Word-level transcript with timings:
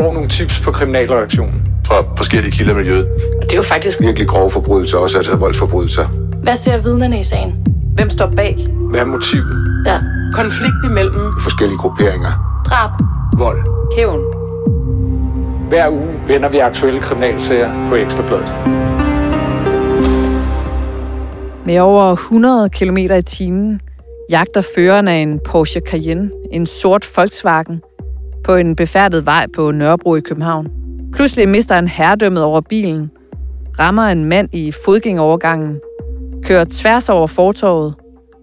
får 0.00 0.12
nogle 0.12 0.28
tips 0.28 0.60
på 0.60 0.70
kriminalreaktionen. 0.70 1.62
Fra 1.86 1.94
forskellige 2.16 2.52
kilder 2.52 2.72
i 2.72 2.76
miljøet. 2.76 3.06
Og 3.40 3.42
det 3.42 3.52
er 3.52 3.56
jo 3.56 3.62
faktisk 3.62 4.00
Virkelig 4.00 4.28
grove 4.28 4.50
forbrydelser, 4.50 4.98
også 4.98 5.16
altså 5.18 5.36
voldsforbrydelser. 5.36 6.04
Hvad 6.42 6.56
ser 6.56 6.82
vidnerne 6.82 7.20
i 7.20 7.24
sagen? 7.24 7.66
Hvem 7.94 8.10
står 8.10 8.32
bag? 8.36 8.66
Hvad 8.90 9.00
er 9.00 9.04
motivet? 9.04 9.82
Ja. 9.86 9.98
Konflikt 10.32 10.84
imellem 10.84 11.32
Forskellige 11.40 11.78
grupperinger. 11.78 12.62
Drab. 12.66 12.90
Vold. 13.38 13.58
Hævn. 13.96 14.20
Hver 15.68 15.88
uge 15.90 16.14
vender 16.28 16.48
vi 16.48 16.58
aktuelle 16.58 17.00
kriminalsager 17.00 17.88
på 17.88 17.94
Ekstrabladet. 17.94 18.54
Med 21.66 21.78
over 21.78 22.12
100 22.12 22.70
km 22.70 22.96
i 22.96 23.22
timen 23.22 23.80
jagter 24.30 24.62
føreren 24.74 25.08
af 25.08 25.16
en 25.16 25.40
Porsche 25.44 25.80
Cayenne, 25.80 26.30
en 26.52 26.66
sort 26.66 27.10
Volkswagen, 27.16 27.82
på 28.50 28.54
en 28.54 28.76
befærdet 28.76 29.26
vej 29.26 29.46
på 29.54 29.70
Nørrebro 29.70 30.16
i 30.16 30.20
København. 30.20 30.68
Pludselig 31.12 31.48
mister 31.48 31.74
han 31.74 31.88
herredømmet 31.88 32.42
over 32.42 32.60
bilen, 32.60 33.10
rammer 33.78 34.02
en 34.02 34.24
mand 34.24 34.48
i 34.52 34.72
fodgængerovergangen, 34.84 35.80
kører 36.44 36.64
tværs 36.70 37.08
over 37.08 37.26
fortorvet 37.26 37.94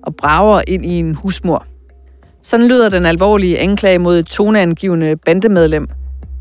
og 0.04 0.16
brager 0.16 0.62
ind 0.68 0.86
i 0.86 1.00
en 1.00 1.16
husmur. 1.16 1.66
Sådan 2.42 2.68
lyder 2.68 2.90
den 2.90 3.06
alvorlige 3.06 3.60
anklage 3.60 4.00
mod 4.00 4.20
et 4.20 4.26
toneangivende 4.26 5.16
bandemedlem, 5.26 5.88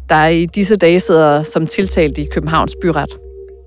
der 0.09 0.27
i 0.27 0.47
disse 0.47 0.77
dage 0.77 1.01
sidder 1.01 1.43
som 1.43 1.67
tiltalt 1.67 2.19
i 2.19 2.25
Københavns 2.25 2.77
Byret. 2.83 3.19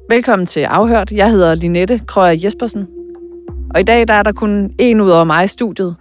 Velkommen 0.10 0.46
til 0.46 0.60
Afhørt. 0.60 1.12
Jeg 1.12 1.32
hedder 1.32 1.56
Linette 1.56 2.02
Krøyer 2.08 2.40
Jespersen. 2.44 2.88
Og 3.74 3.80
i 3.80 3.84
dag 3.84 4.08
der 4.08 4.14
er 4.14 4.24
der 4.24 4.32
kun 4.32 4.72
en 4.78 5.02
ud 5.02 5.10
over 5.10 5.24
mig 5.24 5.44
i 5.44 5.48
studiet. 5.48 5.96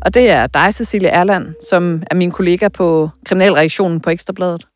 Og 0.00 0.14
det 0.14 0.30
er 0.30 0.46
dig, 0.46 0.74
Cecilie 0.74 1.08
Erland, 1.08 1.54
som 1.70 2.02
er 2.10 2.14
min 2.14 2.30
kollega 2.30 2.68
på 2.68 3.10
Kriminalreaktionen 3.26 4.00
på 4.00 4.10
Ekstrabladet. 4.10 4.66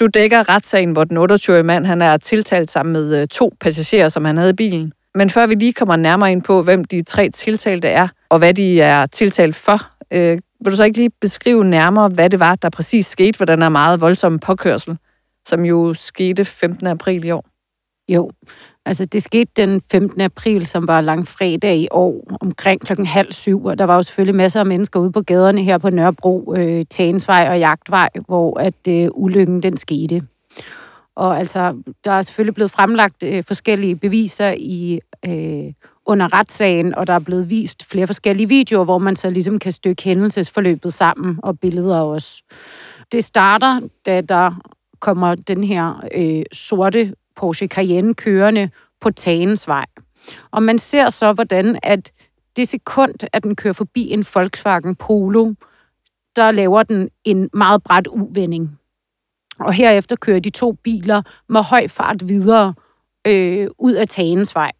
Du 0.00 0.06
dækker 0.06 0.48
retssagen, 0.48 0.92
hvor 0.92 1.04
den 1.04 1.16
28-årige 1.16 1.62
mand 1.62 1.86
han 1.86 2.02
er 2.02 2.16
tiltalt 2.16 2.70
sammen 2.70 2.92
med 2.92 3.20
øh, 3.22 3.28
to 3.28 3.52
passagerer, 3.60 4.08
som 4.08 4.24
han 4.24 4.36
havde 4.36 4.50
i 4.50 4.56
bilen. 4.56 4.92
Men 5.14 5.30
før 5.30 5.46
vi 5.46 5.54
lige 5.54 5.72
kommer 5.72 5.96
nærmere 5.96 6.32
ind 6.32 6.42
på, 6.42 6.62
hvem 6.62 6.84
de 6.84 7.02
tre 7.02 7.30
tiltalte 7.30 7.88
er, 7.88 8.08
og 8.28 8.38
hvad 8.38 8.54
de 8.54 8.80
er 8.80 9.06
tiltalt 9.06 9.56
for, 9.56 9.78
øh, 10.12 10.38
vil 10.64 10.72
du 10.72 10.76
så 10.76 10.84
ikke 10.84 10.98
lige 10.98 11.10
beskrive 11.20 11.64
nærmere, 11.64 12.08
hvad 12.08 12.30
det 12.30 12.40
var, 12.40 12.54
der 12.54 12.70
præcis 12.70 13.06
skete 13.06 13.38
for 13.38 13.44
den 13.44 13.62
her 13.62 13.68
meget 13.68 14.00
voldsomme 14.00 14.38
påkørsel, 14.38 14.98
som 15.48 15.64
jo 15.64 15.94
skete 15.94 16.44
15. 16.44 16.86
april 16.86 17.24
i 17.24 17.30
år? 17.30 17.51
Jo, 18.08 18.30
altså 18.86 19.04
det 19.04 19.22
skete 19.22 19.50
den 19.56 19.82
15. 19.92 20.20
april, 20.20 20.66
som 20.66 20.86
var 20.86 21.00
langfredag 21.00 21.76
i 21.76 21.88
år, 21.90 22.36
omkring 22.40 22.80
klokken 22.80 23.06
halv 23.06 23.32
syv, 23.32 23.64
og 23.64 23.78
der 23.78 23.84
var 23.84 23.96
jo 23.96 24.02
selvfølgelig 24.02 24.34
masser 24.34 24.60
af 24.60 24.66
mennesker 24.66 25.00
ude 25.00 25.12
på 25.12 25.20
gaderne 25.20 25.62
her 25.62 25.78
på 25.78 25.90
Nørrebro, 25.90 26.54
øh, 26.56 26.84
Tagensvej 26.90 27.48
og 27.50 27.58
Jagtvej, 27.58 28.08
hvor 28.26 28.60
at 28.60 28.88
øh, 28.88 29.08
ulykken 29.12 29.62
den 29.62 29.76
skete. 29.76 30.22
Og 31.16 31.38
altså, 31.38 31.82
der 32.04 32.10
er 32.10 32.22
selvfølgelig 32.22 32.54
blevet 32.54 32.70
fremlagt 32.70 33.22
øh, 33.22 33.44
forskellige 33.44 33.96
beviser 33.96 34.54
i 34.58 35.00
øh, 35.26 35.72
under 36.06 36.32
retssagen, 36.32 36.94
og 36.94 37.06
der 37.06 37.12
er 37.12 37.18
blevet 37.18 37.50
vist 37.50 37.84
flere 37.90 38.06
forskellige 38.06 38.48
videoer, 38.48 38.84
hvor 38.84 38.98
man 38.98 39.16
så 39.16 39.30
ligesom 39.30 39.58
kan 39.58 39.72
stykke 39.72 40.02
hændelsesforløbet 40.02 40.92
sammen, 40.92 41.38
og 41.42 41.58
billeder 41.60 42.00
også. 42.00 42.42
Det 43.12 43.24
starter, 43.24 43.80
da 44.06 44.20
der 44.20 44.54
kommer 45.00 45.34
den 45.34 45.64
her 45.64 46.04
øh, 46.14 46.42
sorte 46.52 47.14
Porsche 47.36 47.66
Cayenne 47.66 48.14
kørende 48.14 48.70
på 49.00 49.10
Tagensvej. 49.10 49.86
Og 50.50 50.62
man 50.62 50.78
ser 50.78 51.08
så, 51.08 51.32
hvordan 51.32 51.78
at 51.82 52.12
det 52.56 52.68
sekund, 52.68 53.14
at 53.32 53.42
den 53.42 53.56
kører 53.56 53.74
forbi 53.74 54.10
en 54.10 54.26
Volkswagen 54.34 54.96
Polo, 54.96 55.52
der 56.36 56.50
laver 56.50 56.82
den 56.82 57.08
en 57.24 57.50
meget 57.52 57.82
bræt 57.82 58.06
uvending. 58.06 58.78
Og 59.58 59.72
herefter 59.72 60.16
kører 60.16 60.40
de 60.40 60.50
to 60.50 60.72
biler 60.72 61.22
med 61.48 61.62
høj 61.62 61.88
fart 61.88 62.28
videre 62.28 62.74
øh, 63.26 63.68
ud 63.78 63.92
af 63.92 64.06
Tagensvej. 64.06 64.72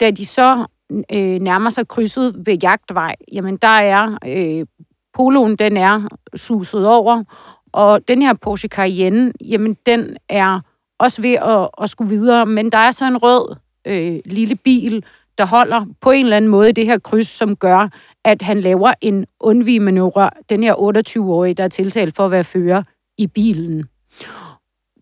Da 0.00 0.10
de 0.10 0.26
så 0.26 0.66
øh, 1.12 1.40
nærmer 1.40 1.70
sig 1.70 1.88
krydset 1.88 2.46
ved 2.46 2.58
Jagtvej, 2.62 3.14
jamen 3.32 3.56
der 3.56 3.68
er 3.68 4.18
øh, 4.26 4.66
Poloen, 5.14 5.56
den 5.56 5.76
er 5.76 6.08
suset 6.34 6.88
over, 6.88 7.24
og 7.72 8.08
den 8.08 8.22
her 8.22 8.34
Porsche 8.34 8.68
Cayenne, 8.68 9.32
jamen 9.40 9.74
den 9.86 10.16
er 10.28 10.60
også 10.98 11.22
ved 11.22 11.34
at, 11.34 11.68
at 11.82 11.90
skulle 11.90 12.10
videre, 12.10 12.46
men 12.46 12.72
der 12.72 12.78
er 12.78 12.90
så 12.90 13.04
en 13.04 13.16
rød 13.16 13.56
øh, 13.84 14.20
lille 14.24 14.54
bil, 14.54 15.04
der 15.38 15.46
holder 15.46 15.86
på 16.00 16.10
en 16.10 16.24
eller 16.24 16.36
anden 16.36 16.50
måde 16.50 16.68
i 16.68 16.72
det 16.72 16.86
her 16.86 16.98
kryds, 16.98 17.28
som 17.28 17.56
gør, 17.56 17.88
at 18.24 18.42
han 18.42 18.60
laver 18.60 18.92
en 19.00 19.26
undvigemanøvre, 19.40 20.30
den 20.48 20.62
her 20.62 20.74
28-årige, 20.74 21.54
der 21.54 21.64
er 21.64 21.68
tiltalt 21.68 22.16
for 22.16 22.24
at 22.24 22.30
være 22.30 22.44
fører 22.44 22.82
i 23.18 23.26
bilen. 23.26 23.84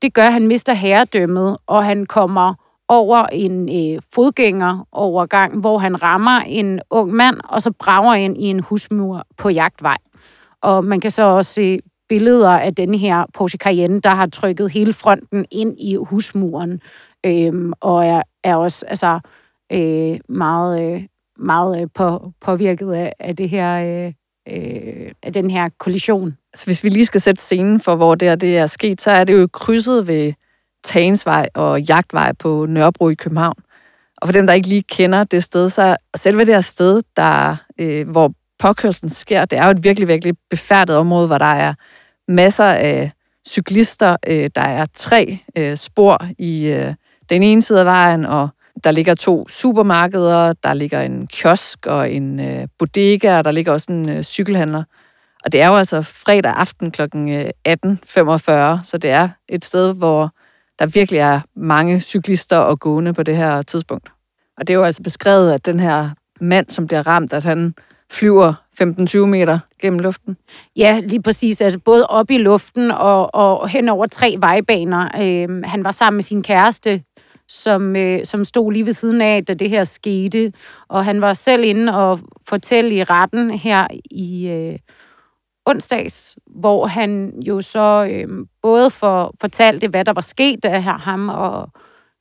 Det 0.03 0.15
gør, 0.15 0.27
at 0.27 0.33
han 0.33 0.47
mister 0.47 0.73
herredømmet, 0.73 1.57
og 1.67 1.85
han 1.85 2.07
kommer 2.07 2.55
over 2.89 3.27
en 3.27 3.69
øh, 3.69 4.03
fodgængerovergang, 4.15 5.61
hvor 5.61 5.79
han 5.79 6.03
rammer 6.03 6.41
en 6.41 6.81
ung 6.91 7.13
mand, 7.13 7.41
og 7.45 7.63
så 7.63 7.71
brager 7.71 8.15
ind 8.15 8.39
i 8.39 8.45
en 8.45 8.61
husmur 8.61 9.25
på 9.37 9.49
jagtvej. 9.49 9.97
Og 10.63 10.85
man 10.85 11.01
kan 11.01 11.11
så 11.11 11.23
også 11.23 11.53
se 11.53 11.81
billeder 12.09 12.51
af 12.51 12.75
den 12.75 12.95
her 12.95 13.25
Porsche 13.35 13.59
Cayenne, 13.59 14.01
der 14.01 14.11
har 14.11 14.27
trykket 14.27 14.73
hele 14.73 14.93
fronten 14.93 15.47
ind 15.51 15.81
i 15.81 15.97
husmuren, 15.97 16.81
øh, 17.27 17.73
og 17.81 18.07
er, 18.07 18.23
er 18.45 18.57
også 18.57 18.87
altså, 18.87 19.21
øh, 19.73 20.21
meget, 20.29 20.95
øh, 20.95 21.03
meget 21.39 21.83
øh, 21.83 21.89
på, 21.95 22.33
påvirket 22.41 22.93
af, 22.93 23.13
af 23.19 23.37
det 23.37 23.49
her, 23.49 23.75
øh, 23.75 24.13
øh, 24.49 25.13
af 25.23 25.33
den 25.33 25.51
her 25.51 25.69
kollision. 25.79 26.37
Altså, 26.53 26.67
hvis 26.67 26.85
vi 26.85 26.89
lige 26.89 27.07
skal 27.07 27.21
sætte 27.21 27.43
scenen 27.43 27.81
for, 27.81 27.97
hvor 27.97 28.15
det, 28.15 28.29
er, 28.29 28.35
det 28.35 28.59
er 28.59 28.67
sket, 28.67 29.01
så 29.01 29.11
er 29.11 29.25
det 29.25 29.41
jo 29.41 29.49
krydset 29.53 30.09
ved 30.09 30.33
Tagensvej 30.85 31.49
og 31.55 31.83
Jagtvej 31.83 32.33
på 32.33 32.67
Nørrebro 32.67 33.09
i 33.09 33.15
København. 33.15 33.63
Og 34.17 34.29
for 34.29 34.33
dem, 34.33 34.47
der 34.47 34.55
ikke 34.55 34.69
lige 34.69 34.83
kender 34.83 35.25
det 35.25 35.45
sted, 35.45 35.69
så 35.69 35.97
selve 36.17 36.45
det 36.45 36.55
her 36.55 36.61
sted, 36.61 37.03
der, 37.17 37.57
øh, 37.81 38.09
hvor 38.09 38.33
påkørslen 38.59 39.09
sker, 39.09 39.45
det 39.45 39.59
er 39.59 39.65
jo 39.65 39.71
et 39.71 39.85
virkelig, 39.85 40.09
virkelig 40.09 40.35
befærdet 40.51 40.97
område, 40.97 41.27
hvor 41.27 41.39
der 41.39 41.45
er 41.55 41.75
masser 42.29 42.65
af 42.65 43.13
cyklister. 43.49 44.17
Øh, 44.27 44.51
der 44.55 44.63
er 44.63 44.87
tre 44.95 45.39
øh, 45.57 45.77
spor 45.77 46.27
i 46.39 46.67
øh, 46.67 46.95
den 47.31 47.43
ene 47.43 47.63
side 47.63 47.81
af 47.81 47.87
vejen, 47.87 48.25
og 48.25 48.49
der 48.85 48.91
ligger 48.91 49.15
to 49.15 49.49
supermarkeder, 49.49 50.53
der 50.53 50.75
ligger 50.75 51.01
en 51.01 51.27
kiosk 51.27 51.87
og 51.87 52.11
en 52.11 52.41
bodega, 52.79 53.39
og 53.39 53.45
der 53.45 53.51
ligger 53.51 53.73
også 53.73 53.93
en 53.93 54.25
cykelhandler. 54.25 54.83
Og 55.45 55.53
det 55.53 55.63
er 55.63 55.69
jo 55.69 55.77
altså 55.77 56.03
fredag 56.03 56.53
aften 56.57 56.91
kl. 56.91 57.03
18.45, 57.03 57.09
så 58.85 58.99
det 59.03 59.11
er 59.11 59.29
et 59.49 59.65
sted, 59.65 59.95
hvor 59.95 60.31
der 60.79 60.87
virkelig 60.87 61.19
er 61.19 61.41
mange 61.57 62.01
cyklister 62.01 62.57
og 62.57 62.81
gående 62.81 63.15
på 63.15 63.23
det 63.23 63.37
her 63.37 63.63
tidspunkt. 63.63 64.09
Og 64.59 64.67
det 64.67 64.75
er 64.75 64.79
jo 64.79 64.85
altså 64.85 65.03
beskrevet, 65.03 65.53
at 65.53 65.67
den 65.67 65.81
her 65.81 66.11
mand, 66.41 66.69
som 66.69 66.87
bliver 66.87 67.07
ramt, 67.07 67.33
at 67.33 67.45
han 67.45 67.75
flyver 68.11 68.55
15-20 68.83 69.27
meter 69.27 69.59
gennem 69.83 69.99
luften. 69.99 70.37
Ja, 70.77 71.01
lige 71.03 71.23
præcis. 71.23 71.61
Altså 71.61 71.79
både 71.79 72.07
op 72.07 72.31
i 72.31 72.39
luften 72.39 72.91
og, 72.91 73.35
og 73.35 73.69
hen 73.69 73.89
over 73.89 74.07
tre 74.07 74.37
vejbaner. 74.39 75.09
Øh, 75.23 75.63
han 75.65 75.85
var 75.85 75.91
sammen 75.91 76.17
med 76.17 76.23
sin 76.23 76.43
kæreste, 76.43 77.03
som, 77.49 77.97
øh, 77.97 78.25
som 78.25 78.45
stod 78.45 78.73
lige 78.73 78.87
ved 78.87 78.93
siden 78.93 79.21
af, 79.21 79.45
da 79.45 79.55
det 79.55 79.71
her 79.71 79.85
skete. 79.85 80.53
Og 80.89 81.05
han 81.05 81.21
var 81.21 81.33
selv 81.33 81.65
inde 81.65 81.97
og 81.97 82.21
fortælle 82.49 82.95
i 82.95 83.05
retten 83.05 83.51
her 83.51 83.87
i 84.11 84.49
øh, 84.49 84.79
onsdags, 85.67 86.39
hvor 86.47 86.87
han 86.87 87.43
jo 87.47 87.61
så 87.61 88.09
øh, 88.11 88.47
både 88.63 88.91
for, 88.91 89.35
fortalte, 89.41 89.89
hvad 89.89 90.05
der 90.05 90.13
var 90.13 90.21
sket 90.21 90.65
af 90.65 90.83
ham 90.83 91.29
og 91.29 91.71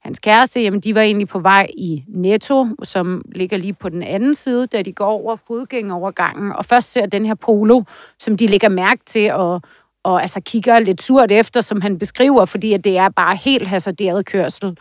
hans 0.06 0.20
kæreste, 0.20 0.62
jamen 0.62 0.80
de 0.80 0.96
var 0.96 1.02
egentlig 1.02 1.28
på 1.28 1.40
vej 1.40 1.68
i 1.78 2.04
Netto, 2.08 2.68
som 2.84 3.22
ligger 3.36 3.58
lige 3.58 3.74
på 3.74 3.90
den 3.90 4.04
anden 4.04 4.34
side, 4.34 4.68
da 4.68 4.82
de 4.82 4.94
går 4.94 5.06
over 5.06 5.36
fodgængerovergangen, 5.48 6.52
og 6.52 6.66
først 6.66 6.92
ser 6.92 7.06
den 7.06 7.26
her 7.26 7.36
polo, 7.36 7.82
som 8.20 8.38
de 8.38 8.48
lægger 8.48 8.70
mærke 8.70 9.02
til, 9.06 9.32
og, 9.34 9.62
og 10.04 10.22
altså 10.22 10.42
kigger 10.42 10.80
lidt 10.80 11.02
surt 11.02 11.32
efter, 11.32 11.62
som 11.62 11.82
han 11.82 12.00
beskriver, 12.00 12.46
fordi 12.46 12.74
at 12.74 12.84
det 12.84 12.98
er 12.98 13.10
bare 13.10 13.36
helt 13.36 13.68
hasarderet 13.68 14.26
kørsel. 14.26 14.78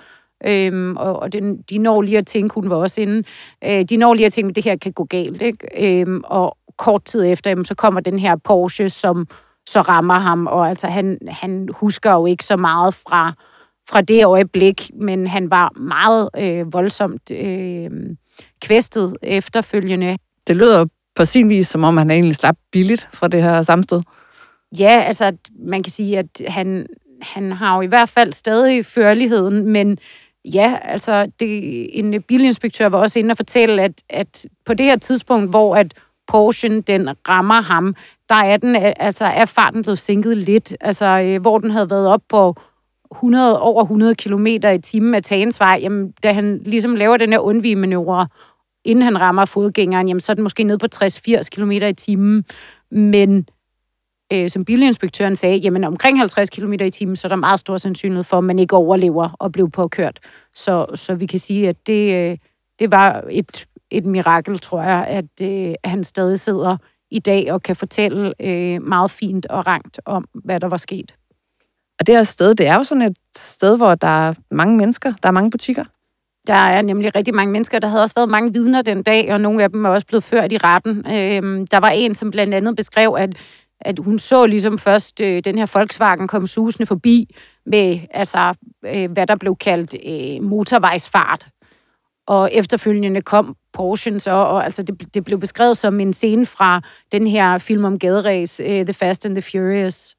Øhm, 0.46 0.96
og 0.96 1.16
og 1.22 1.32
den, 1.32 1.62
de 1.70 1.78
når 1.78 2.02
lige 2.02 2.18
at 2.18 2.26
tænke, 2.26 2.54
hun 2.54 2.70
var 2.70 2.76
også 2.76 3.00
inde, 3.00 3.22
øh, 3.64 3.82
de 3.82 3.96
når 3.96 4.14
lige 4.14 4.26
at 4.26 4.32
tænke, 4.32 4.48
at 4.48 4.56
det 4.56 4.64
her 4.64 4.76
kan 4.76 4.92
gå 4.92 5.04
galt. 5.04 5.42
Ikke? 5.42 6.00
Øhm, 6.00 6.22
og 6.24 6.56
kort 6.78 7.04
tid 7.04 7.26
efter, 7.26 7.50
jamen, 7.50 7.64
så 7.64 7.74
kommer 7.74 8.00
den 8.00 8.18
her 8.18 8.36
Porsche, 8.36 8.88
som 8.88 9.26
så 9.66 9.80
rammer 9.80 10.18
ham, 10.18 10.46
og 10.46 10.68
altså 10.68 10.86
han, 10.86 11.18
han 11.28 11.68
husker 11.72 12.12
jo 12.12 12.26
ikke 12.26 12.44
så 12.44 12.56
meget 12.56 12.94
fra, 12.94 13.32
fra 13.88 14.00
det 14.00 14.24
øjeblik, 14.24 14.90
men 14.94 15.26
han 15.26 15.50
var 15.50 15.72
meget 15.80 16.28
øh, 16.38 16.72
voldsomt 16.72 17.30
øh, 17.30 17.90
kvæstet 18.60 19.16
efterfølgende. 19.22 20.18
Det 20.46 20.56
lyder 20.56 20.86
på 21.14 21.24
sin 21.24 21.48
vis, 21.48 21.68
som 21.68 21.84
om 21.84 21.96
han 21.96 22.10
egentlig 22.10 22.36
slap 22.36 22.56
billigt 22.72 23.08
fra 23.12 23.28
det 23.28 23.42
her 23.42 23.62
sammenstød. 23.62 24.02
Ja, 24.78 25.02
altså 25.06 25.32
man 25.58 25.82
kan 25.82 25.90
sige, 25.90 26.18
at 26.18 26.42
han, 26.48 26.86
han 27.22 27.52
har 27.52 27.76
jo 27.76 27.82
i 27.82 27.86
hvert 27.86 28.08
fald 28.08 28.32
stadig 28.32 28.86
førligheden, 28.86 29.68
men 29.68 29.98
ja, 30.44 30.78
altså 30.82 31.26
det, 31.40 31.88
en 31.98 32.22
bilinspektør 32.22 32.86
var 32.86 32.98
også 32.98 33.18
inde 33.18 33.32
og 33.32 33.36
fortælle, 33.36 33.82
at, 33.82 34.02
at 34.08 34.46
på 34.66 34.74
det 34.74 34.86
her 34.86 34.96
tidspunkt, 34.96 35.50
hvor 35.50 35.76
at 35.76 35.94
Porsche 36.26 36.80
den 36.80 37.08
rammer 37.28 37.62
ham, 37.62 37.94
der 38.28 38.34
er, 38.34 38.56
den, 38.56 38.76
altså, 38.76 39.24
er 39.24 39.44
farten 39.44 39.82
blevet 39.82 39.98
sænket 39.98 40.36
lidt. 40.36 40.76
Altså, 40.80 41.04
øh, 41.06 41.40
hvor 41.40 41.58
den 41.58 41.70
havde 41.70 41.90
været 41.90 42.08
op 42.08 42.22
på 42.28 42.56
100, 43.12 43.60
over 43.60 43.82
100 43.82 44.14
km 44.14 44.46
i 44.46 44.78
timen 44.82 45.14
af 45.14 45.22
Tagensvej, 45.22 45.78
jamen, 45.82 46.12
da 46.22 46.32
han 46.32 46.60
ligesom 46.64 46.94
laver 46.94 47.16
den 47.16 47.32
her 47.32 47.38
undvigemanøvre, 47.38 48.28
inden 48.84 49.04
han 49.04 49.20
rammer 49.20 49.44
fodgængeren, 49.44 50.08
jamen, 50.08 50.20
så 50.20 50.32
er 50.32 50.34
den 50.34 50.42
måske 50.42 50.64
ned 50.64 50.78
på 50.78 50.86
60-80 50.94 51.48
km 51.50 51.70
i 51.70 51.92
timen. 51.92 52.44
Men 52.90 53.46
øh, 54.32 54.48
som 54.48 54.64
bilinspektøren 54.64 55.36
sagde, 55.36 55.56
jamen 55.56 55.84
omkring 55.84 56.18
50 56.18 56.50
km 56.50 56.72
i 56.72 56.90
timen, 56.90 57.16
så 57.16 57.26
er 57.26 57.28
der 57.28 57.36
meget 57.36 57.60
stor 57.60 57.76
sandsynlighed 57.76 58.24
for, 58.24 58.38
at 58.38 58.44
man 58.44 58.58
ikke 58.58 58.76
overlever 58.76 59.36
og 59.38 59.52
bliver 59.52 59.68
påkørt. 59.68 60.20
Så, 60.54 60.86
så 60.94 61.14
vi 61.14 61.26
kan 61.26 61.38
sige, 61.38 61.68
at 61.68 61.86
det, 61.86 62.14
øh, 62.14 62.38
det 62.78 62.90
var 62.90 63.24
et, 63.30 63.66
et 63.90 64.04
mirakel, 64.04 64.58
tror 64.58 64.82
jeg, 64.82 65.06
at, 65.06 65.42
øh, 65.42 65.74
han 65.84 66.04
stadig 66.04 66.40
sidder 66.40 66.76
i 67.10 67.18
dag 67.18 67.52
og 67.52 67.62
kan 67.62 67.76
fortælle 67.76 68.34
øh, 68.40 68.82
meget 68.82 69.10
fint 69.10 69.46
og 69.46 69.66
rangt 69.66 70.00
om, 70.04 70.28
hvad 70.34 70.60
der 70.60 70.68
var 70.68 70.76
sket. 70.76 71.16
Og 72.00 72.06
det 72.06 72.16
her 72.16 72.22
sted, 72.22 72.54
det 72.54 72.66
er 72.66 72.74
jo 72.74 72.84
sådan 72.84 73.02
et 73.02 73.16
sted, 73.36 73.76
hvor 73.76 73.94
der 73.94 74.28
er 74.28 74.34
mange 74.50 74.76
mennesker, 74.76 75.12
der 75.22 75.28
er 75.28 75.32
mange 75.32 75.50
butikker. 75.50 75.84
Der 76.46 76.54
er 76.54 76.82
nemlig 76.82 77.14
rigtig 77.14 77.34
mange 77.34 77.52
mennesker. 77.52 77.78
Der 77.78 77.88
havde 77.88 78.02
også 78.02 78.14
været 78.14 78.28
mange 78.28 78.52
vidner 78.52 78.82
den 78.82 79.02
dag, 79.02 79.32
og 79.32 79.40
nogle 79.40 79.62
af 79.62 79.70
dem 79.70 79.84
er 79.84 79.88
også 79.88 80.06
blevet 80.06 80.24
ført 80.24 80.52
i 80.52 80.58
retten. 80.58 81.04
Øhm, 81.10 81.66
der 81.66 81.78
var 81.78 81.90
en, 81.90 82.14
som 82.14 82.30
blandt 82.30 82.54
andet 82.54 82.76
beskrev, 82.76 83.16
at, 83.18 83.36
at 83.80 83.98
hun 83.98 84.18
så 84.18 84.46
ligesom 84.46 84.78
først 84.78 85.20
øh, 85.20 85.42
den 85.44 85.58
her 85.58 85.70
Volkswagen 85.74 86.28
komme 86.28 86.48
susende 86.48 86.86
forbi 86.86 87.36
med, 87.66 87.98
altså, 88.10 88.54
øh, 88.86 89.10
hvad 89.10 89.26
der 89.26 89.36
blev 89.36 89.56
kaldt 89.56 89.94
øh, 90.06 90.48
motorvejsfart. 90.48 91.48
Og 92.26 92.50
efterfølgende 92.52 93.22
kom 93.22 93.56
Porsche'en 93.78 94.18
så, 94.18 94.30
og 94.30 94.64
altså 94.64 94.82
det, 94.82 95.14
det 95.14 95.24
blev 95.24 95.40
beskrevet 95.40 95.76
som 95.76 96.00
en 96.00 96.12
scene 96.12 96.46
fra 96.46 96.80
den 97.12 97.26
her 97.26 97.58
film 97.58 97.84
om 97.84 97.98
gaderæs, 97.98 98.60
øh, 98.60 98.84
The 98.84 98.94
Fast 98.94 99.26
and 99.26 99.34
the 99.34 99.42
Furious. 99.42 100.14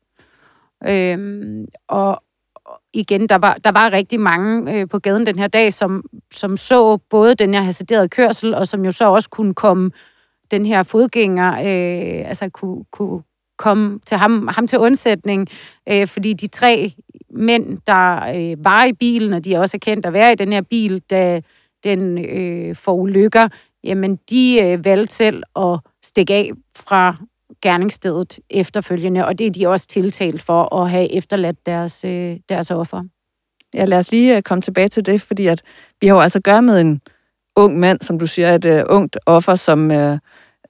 Øhm, 0.87 1.65
og 1.87 2.23
igen, 2.93 3.29
der 3.29 3.35
var, 3.35 3.53
der 3.53 3.71
var 3.71 3.93
rigtig 3.93 4.19
mange 4.19 4.73
øh, 4.73 4.89
på 4.89 4.99
gaden 4.99 5.25
den 5.25 5.39
her 5.39 5.47
dag, 5.47 5.73
som, 5.73 6.03
som 6.33 6.57
så 6.57 6.97
både 6.97 7.35
den 7.35 7.53
her 7.53 7.61
hasarderede 7.61 8.09
kørsel, 8.09 8.53
og 8.53 8.67
som 8.67 8.85
jo 8.85 8.91
så 8.91 9.05
også 9.09 9.29
kunne 9.29 9.53
komme 9.53 9.91
den 10.51 10.65
her 10.65 10.83
fodgænger, 10.83 11.51
øh, 11.53 12.29
altså 12.29 12.49
kunne, 12.49 12.85
kunne 12.91 13.23
komme 13.57 13.99
til 14.05 14.17
ham, 14.17 14.47
ham 14.47 14.67
til 14.67 14.79
undsætning, 14.79 15.47
øh, 15.89 16.07
fordi 16.07 16.33
de 16.33 16.47
tre 16.47 16.93
mænd, 17.29 17.77
der 17.87 18.35
øh, 18.35 18.65
var 18.65 18.85
i 18.85 18.93
bilen, 18.93 19.33
og 19.33 19.45
de 19.45 19.53
er 19.53 19.59
også 19.59 19.77
kendt 19.77 20.05
at 20.05 20.13
være 20.13 20.31
i 20.31 20.35
den 20.35 20.53
her 20.53 20.61
bil, 20.61 20.99
da 20.99 21.41
den 21.83 22.25
øh, 22.25 22.75
ulykker, 22.87 23.47
jamen 23.83 24.19
de 24.29 24.59
øh, 24.63 24.85
valgte 24.85 25.15
selv 25.15 25.43
at 25.55 25.79
stikke 26.03 26.33
af 26.33 26.51
fra 26.75 27.15
gerningsstedet 27.61 28.39
efterfølgende, 28.49 29.25
og 29.25 29.39
det 29.39 29.47
er 29.47 29.51
de 29.51 29.67
også 29.67 29.87
tiltalt 29.87 30.41
for 30.41 30.75
at 30.75 30.89
have 30.89 31.11
efterladt 31.11 31.65
deres, 31.65 32.05
øh, 32.05 32.37
deres 32.49 32.71
offer. 32.71 33.03
Ja, 33.73 33.85
lad 33.85 33.97
os 33.97 34.11
lige 34.11 34.35
øh, 34.37 34.41
komme 34.41 34.61
tilbage 34.61 34.87
til 34.87 35.05
det, 35.05 35.21
fordi 35.21 35.47
at 35.47 35.61
vi 36.01 36.07
har 36.07 36.15
jo 36.15 36.21
altså 36.21 36.41
gør 36.41 36.61
med 36.61 36.81
en 36.81 37.01
ung 37.55 37.79
mand, 37.79 38.01
som 38.01 38.19
du 38.19 38.27
siger, 38.27 38.55
et 38.55 38.65
øh, 38.65 38.83
ungt 38.89 39.17
offer, 39.25 39.55
som 39.55 39.91
øh, 39.91 40.17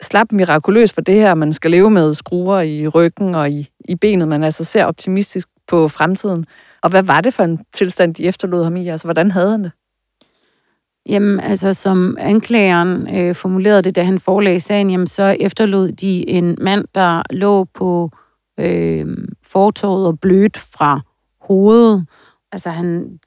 slap 0.01 0.31
mirakuløst 0.31 0.93
for 0.93 1.01
det 1.01 1.15
her. 1.15 1.35
Man 1.35 1.53
skal 1.53 1.71
leve 1.71 1.89
med 1.89 2.13
skruer 2.13 2.61
i 2.61 2.87
ryggen 2.87 3.35
og 3.35 3.49
i, 3.49 3.69
i 3.89 3.95
benet. 3.95 4.27
Man 4.27 4.43
altså 4.43 4.63
ser 4.63 4.85
optimistisk 4.85 5.47
på 5.67 5.87
fremtiden. 5.87 6.45
Og 6.83 6.89
hvad 6.89 7.03
var 7.03 7.21
det 7.21 7.33
for 7.33 7.43
en 7.43 7.59
tilstand, 7.73 8.15
de 8.15 8.25
efterlod 8.25 8.63
ham 8.63 8.75
i? 8.75 8.87
Altså, 8.87 9.07
hvordan 9.07 9.31
havde 9.31 9.51
han 9.51 9.63
det? 9.63 9.71
Jamen, 11.09 11.39
altså 11.39 11.73
som 11.73 12.17
anklageren 12.19 13.17
øh, 13.17 13.35
formulerede 13.35 13.81
det, 13.81 13.95
da 13.95 14.03
han 14.03 14.19
forelagde 14.19 14.59
sagen, 14.59 14.89
jamen, 14.89 15.07
så 15.07 15.37
efterlod 15.39 15.91
de 15.91 16.29
en 16.29 16.57
mand, 16.61 16.85
der 16.95 17.21
lå 17.29 17.63
på 17.63 18.11
øh, 18.59 19.07
fortorvet 19.43 20.07
og 20.07 20.19
blødt 20.19 20.57
fra 20.57 21.01
hovedet. 21.41 22.07
Altså 22.51 22.69
han 22.69 23.19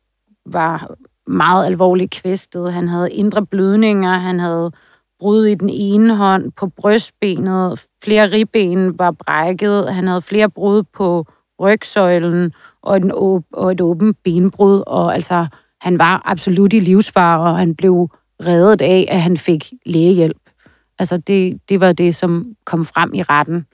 var 0.46 0.94
meget 1.26 1.66
alvorligt 1.66 2.10
kvæstet. 2.10 2.72
Han 2.72 2.88
havde 2.88 3.12
indre 3.12 3.46
blødninger, 3.46 4.18
han 4.18 4.40
havde 4.40 4.72
brud 5.18 5.44
i 5.44 5.54
den 5.54 5.70
ene 5.70 6.16
hånd, 6.16 6.52
på 6.52 6.66
brystbenet, 6.66 7.84
flere 8.04 8.32
ribben 8.32 8.98
var 8.98 9.10
brækket, 9.10 9.94
han 9.94 10.06
havde 10.06 10.22
flere 10.22 10.50
brud 10.50 10.82
på 10.82 11.26
rygsøjlen 11.60 12.52
og, 12.82 12.96
en 12.96 13.12
åb- 13.14 13.52
og 13.52 13.72
et 13.72 13.80
åbent 13.80 14.16
benbrud, 14.24 14.82
og 14.86 15.14
altså 15.14 15.46
han 15.80 15.98
var 15.98 16.22
absolut 16.24 16.72
i 16.72 16.80
livsfare, 16.80 17.40
og 17.40 17.58
han 17.58 17.74
blev 17.74 18.08
reddet 18.40 18.82
af, 18.82 19.06
at 19.08 19.22
han 19.22 19.36
fik 19.36 19.72
lægehjælp. 19.86 20.50
Altså 20.98 21.16
det, 21.16 21.60
det 21.68 21.80
var 21.80 21.92
det, 21.92 22.14
som 22.14 22.54
kom 22.64 22.84
frem 22.84 23.14
i 23.14 23.22
retten. 23.22 23.66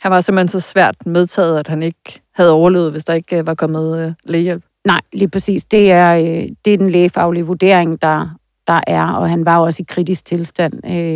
Han 0.00 0.10
var 0.10 0.20
simpelthen 0.20 0.48
så 0.48 0.60
svært 0.60 1.06
medtaget, 1.06 1.58
at 1.58 1.68
han 1.68 1.82
ikke 1.82 2.20
havde 2.34 2.52
overlevet, 2.52 2.90
hvis 2.90 3.04
der 3.04 3.14
ikke 3.14 3.38
øh, 3.38 3.46
var 3.46 3.54
kommet 3.54 4.06
øh, 4.06 4.12
lægehjælp. 4.24 4.64
Nej, 4.84 5.00
lige 5.12 5.28
præcis. 5.28 5.64
Det 5.64 5.90
er, 5.90 6.14
øh, 6.14 6.48
det 6.64 6.72
er 6.72 6.76
den 6.76 6.90
lægefaglige 6.90 7.46
vurdering, 7.46 8.02
der, 8.02 8.28
der 8.66 8.80
er, 8.86 9.12
og 9.12 9.30
han 9.30 9.44
var 9.44 9.58
også 9.58 9.82
i 9.82 9.86
kritisk 9.88 10.24
tilstand, 10.24 10.72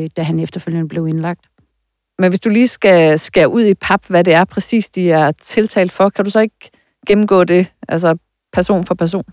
da 0.08 0.22
han 0.22 0.38
efterfølgende 0.38 0.88
blev 0.88 1.08
indlagt. 1.08 1.40
Men 2.18 2.28
hvis 2.28 2.40
du 2.40 2.48
lige 2.48 2.68
skal 2.68 3.18
skære 3.18 3.48
ud 3.48 3.64
i 3.64 3.74
pap, 3.74 4.06
hvad 4.08 4.24
det 4.24 4.34
er 4.34 4.44
præcis, 4.44 4.90
de 4.90 5.10
er 5.10 5.32
tiltalt 5.32 5.92
for, 5.92 6.08
kan 6.08 6.24
du 6.24 6.30
så 6.30 6.40
ikke 6.40 6.70
gennemgå 7.06 7.44
det, 7.44 7.66
altså 7.88 8.16
person 8.52 8.84
for 8.84 8.94
person? 8.94 9.24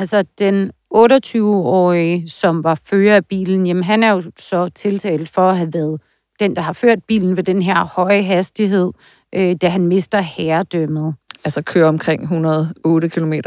Altså, 0.00 0.24
den 0.38 0.70
28-årige, 0.94 2.28
som 2.28 2.64
var 2.64 2.80
fører 2.84 3.16
af 3.16 3.26
bilen, 3.26 3.66
jamen 3.66 3.84
han 3.84 4.02
er 4.02 4.10
jo 4.10 4.22
så 4.38 4.68
tiltalt 4.68 5.28
for 5.28 5.50
at 5.50 5.56
have 5.56 5.74
været 5.74 6.00
den, 6.40 6.56
der 6.56 6.62
har 6.62 6.72
ført 6.72 6.98
bilen 7.08 7.36
ved 7.36 7.42
den 7.44 7.62
her 7.62 7.84
høje 7.84 8.22
hastighed, 8.22 8.92
øh, 9.34 9.56
da 9.62 9.68
han 9.68 9.86
mister 9.86 10.20
herredømmet. 10.20 11.14
Altså 11.44 11.62
køre 11.62 11.86
omkring 11.86 12.22
108 12.22 13.08
km 13.08 13.32
i, 13.32 13.38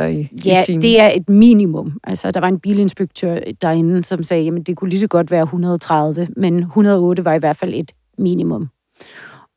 ja, 0.46 0.62
i 0.62 0.66
timen? 0.66 0.82
det 0.82 1.00
er 1.00 1.10
et 1.10 1.30
minimum. 1.30 2.00
Altså, 2.04 2.32
der 2.32 2.40
var 2.40 2.48
en 2.48 2.60
bilinspektør 2.60 3.40
derinde, 3.62 4.04
som 4.04 4.24
sagde, 4.24 4.52
at 4.60 4.68
det 4.68 4.78
kunne 4.78 4.90
lige 4.90 5.00
så 5.00 5.08
godt 5.08 5.32
være 5.32 5.44
130, 5.44 6.28
men 6.38 6.60
108 6.60 7.26
var 7.26 7.34
i 7.34 7.40
hvert 7.40 7.58
fald 7.58 7.74
et 7.74 7.92
minimum. 8.18 8.70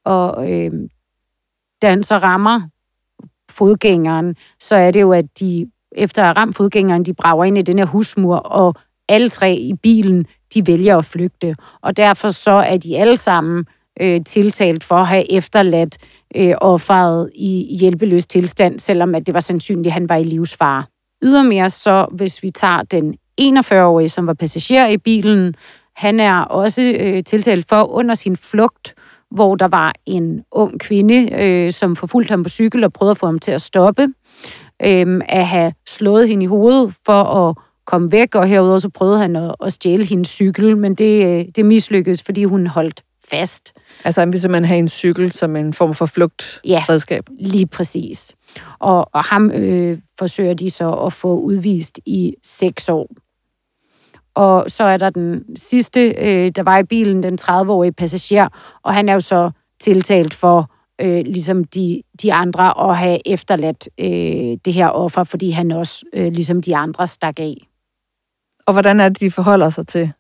Og 0.05 0.53
øh, 0.53 0.71
da 1.83 1.91
han 1.91 2.03
så 2.03 2.19
rammer 2.19 2.61
fodgængeren, 3.51 4.37
så 4.61 4.77
er 4.77 4.91
det 4.91 5.01
jo, 5.01 5.13
at 5.13 5.25
de 5.41 5.71
efter 5.97 6.25
at 6.25 6.37
ramt 6.37 6.57
fodgængeren, 6.57 7.03
de 7.03 7.15
brager 7.15 7.45
ind 7.45 7.59
i 7.59 7.63
den 7.63 7.79
her 7.79 7.87
husmur, 7.87 8.37
og 8.37 8.75
alle 9.09 9.29
tre 9.29 9.55
i 9.55 9.75
bilen, 9.75 10.27
de 10.55 10.67
vælger 10.67 10.99
at 10.99 11.05
flygte. 11.05 11.57
Og 11.83 11.97
derfor 11.97 12.29
så 12.29 12.51
er 12.51 12.77
de 12.77 12.99
alle 12.99 13.17
sammen 13.17 13.67
øh, 14.01 14.21
tiltalt 14.27 14.85
for 14.85 14.95
at 14.95 15.07
have 15.07 15.33
efterladt 15.33 15.99
øh, 16.37 16.55
offeret 16.61 17.31
i 17.35 17.77
hjælpeløs 17.81 18.27
tilstand, 18.27 18.79
selvom 18.79 19.15
at 19.15 19.27
det 19.27 19.35
var 19.35 19.41
sandsynligt, 19.41 19.87
at 19.87 19.93
han 19.93 20.09
var 20.09 20.17
i 20.17 20.23
livsfare. 20.23 20.85
Ydermere 21.23 21.71
så, 21.71 22.07
hvis 22.13 22.43
vi 22.43 22.51
tager 22.51 22.83
den 22.83 23.15
41-årige, 23.41 24.09
som 24.09 24.27
var 24.27 24.35
passager 24.35 24.87
i 24.87 24.97
bilen, 24.97 25.55
han 25.97 26.21
er 26.21 26.41
også 26.41 26.83
øh, 26.83 27.25
tiltalt 27.25 27.69
for 27.69 27.85
under 27.85 28.15
sin 28.15 28.37
flugt, 28.37 28.95
hvor 29.31 29.55
der 29.55 29.69
var 29.69 29.95
en 30.07 30.45
ung 30.53 30.81
kvinde, 30.81 31.43
øh, 31.43 31.73
som 31.73 31.97
forfulgte 31.97 32.33
ham 32.33 32.43
på 32.43 32.49
cykel 32.49 32.85
og 32.85 32.93
prøvede 32.93 33.11
at 33.11 33.19
få 33.19 33.27
ham 33.27 33.39
til 33.39 33.53
at 33.53 33.63
stoppe 33.63 34.09
øh, 34.83 35.21
at 35.29 35.47
have 35.47 35.73
slået 35.87 36.29
hende 36.29 36.45
i 36.45 36.47
hovedet 36.47 36.95
for 37.07 37.23
at 37.23 37.57
komme 37.87 38.13
væk, 38.13 38.35
og 38.35 38.47
herudover 38.47 38.79
så 38.79 38.89
prøvede 38.89 39.19
han 39.19 39.37
at, 39.37 39.55
at 39.61 39.73
stjæle 39.73 40.05
hendes 40.05 40.29
cykel, 40.29 40.77
men 40.77 40.95
det, 40.95 41.27
øh, 41.27 41.45
det 41.57 41.67
mislykkedes, 41.67 42.23
fordi 42.23 42.45
hun 42.45 42.67
holdt 42.67 43.03
fast. 43.31 43.73
Altså 44.05 44.21
han 44.21 44.33
vil 44.33 44.41
simpelthen 44.41 44.65
have 44.65 44.79
en 44.79 44.89
cykel 44.89 45.33
som 45.33 45.57
en 45.57 45.73
form 45.73 45.95
for 45.95 46.07
flugtredskab? 46.07 47.25
Ja, 47.31 47.49
lige 47.49 47.67
præcis. 47.67 48.35
Og, 48.79 49.09
og 49.13 49.25
ham 49.25 49.51
øh, 49.51 49.99
forsøger 50.19 50.53
de 50.53 50.71
så 50.71 50.93
at 50.93 51.13
få 51.13 51.39
udvist 51.39 52.01
i 52.07 52.35
seks 52.43 52.89
år. 52.89 53.09
Og 54.35 54.71
så 54.71 54.85
er 54.85 54.97
der 54.97 55.09
den 55.09 55.57
sidste, 55.57 56.01
øh, 56.01 56.51
der 56.57 56.63
var 56.63 56.79
i 56.79 56.83
bilen, 56.83 57.23
den 57.23 57.39
30-årige 57.41 57.93
passager, 57.93 58.49
og 58.83 58.95
han 58.95 59.09
er 59.09 59.13
jo 59.13 59.21
så 59.21 59.51
tiltalt 59.81 60.35
for 60.35 60.71
øh, 61.01 61.25
ligesom 61.27 61.65
de, 61.65 62.03
de 62.23 62.33
andre 62.33 62.91
at 62.91 62.99
have 62.99 63.29
efterladt 63.29 63.89
øh, 63.99 64.57
det 64.65 64.73
her 64.73 64.89
offer, 64.89 65.25
fordi 65.25 65.51
han 65.51 65.71
også, 65.71 66.05
øh, 66.13 66.33
ligesom 66.33 66.63
de 66.63 66.77
andre, 66.77 67.07
stak 67.07 67.41
af. 67.41 67.57
Og 68.67 68.73
hvordan 68.73 69.01
er 69.01 69.09
det, 69.09 69.21
de 69.21 69.31
forholder 69.31 69.71
sig 69.71 69.87
til 69.87 70.13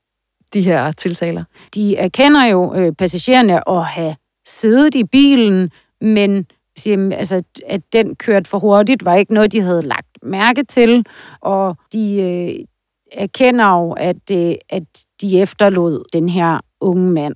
de 0.55 0.63
her 0.63 0.93
tiltaler? 0.93 1.45
De 1.75 1.97
erkender 1.97 2.45
jo 2.45 2.75
øh, 2.75 2.93
passagererne 2.93 3.69
at 3.69 3.85
have 3.85 4.17
siddet 4.47 4.95
i 4.95 5.05
bilen, 5.05 5.71
men 6.01 6.47
siger, 6.77 7.17
altså, 7.17 7.43
at 7.67 7.93
den 7.93 8.17
kørte 8.17 8.51
for 8.51 8.59
hurtigt, 8.59 9.05
var 9.05 9.15
ikke 9.15 9.35
noget, 9.35 9.53
de 9.53 9.61
havde 9.61 9.83
lagt 9.83 10.19
mærke 10.23 10.65
til, 10.65 11.07
og 11.41 11.77
de 11.93 12.21
øh, 12.21 12.65
erkender 13.13 13.71
jo, 13.71 13.93
at, 13.93 14.31
øh, 14.33 14.55
at 14.69 14.85
de 15.21 15.41
efterlod 15.41 16.05
den 16.13 16.29
her 16.29 16.61
unge 16.81 17.11
mand 17.11 17.35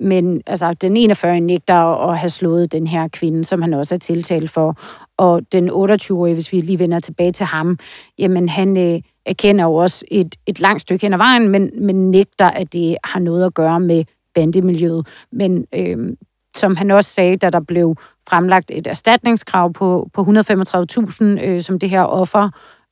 men 0.00 0.42
altså, 0.46 0.72
den 0.72 0.96
41 0.96 1.40
nægter 1.40 2.08
at 2.10 2.18
have 2.18 2.30
slået 2.30 2.72
den 2.72 2.86
her 2.86 3.08
kvinde, 3.08 3.44
som 3.44 3.62
han 3.62 3.74
også 3.74 3.94
er 3.94 3.98
tiltalt 3.98 4.50
for. 4.50 4.76
Og 5.16 5.52
den 5.52 5.70
28-årige, 5.70 6.34
hvis 6.34 6.52
vi 6.52 6.60
lige 6.60 6.78
vender 6.78 7.00
tilbage 7.00 7.32
til 7.32 7.46
ham, 7.46 7.78
jamen 8.18 8.48
han 8.48 8.76
øh, 8.76 9.00
erkender 9.26 9.64
jo 9.64 9.74
også 9.74 10.04
et, 10.10 10.36
et 10.46 10.60
langt 10.60 10.82
stykke 10.82 11.06
hen 11.06 11.12
ad 11.12 11.18
vejen, 11.18 11.48
men, 11.48 11.70
men 11.80 12.10
nægter, 12.10 12.50
at 12.50 12.72
det 12.72 12.96
har 13.04 13.20
noget 13.20 13.44
at 13.44 13.54
gøre 13.54 13.80
med 13.80 14.04
bandemiljøet. 14.34 15.06
Men 15.32 15.66
øh, 15.74 16.16
som 16.56 16.76
han 16.76 16.90
også 16.90 17.10
sagde, 17.10 17.36
da 17.36 17.50
der 17.50 17.60
blev 17.60 17.96
fremlagt 18.28 18.70
et 18.74 18.86
erstatningskrav 18.86 19.72
på, 19.72 20.08
på 20.12 20.22
135.000, 20.22 21.24
øh, 21.24 21.62
som 21.62 21.78
det 21.78 21.90
her 21.90 22.02
offer 22.02 22.50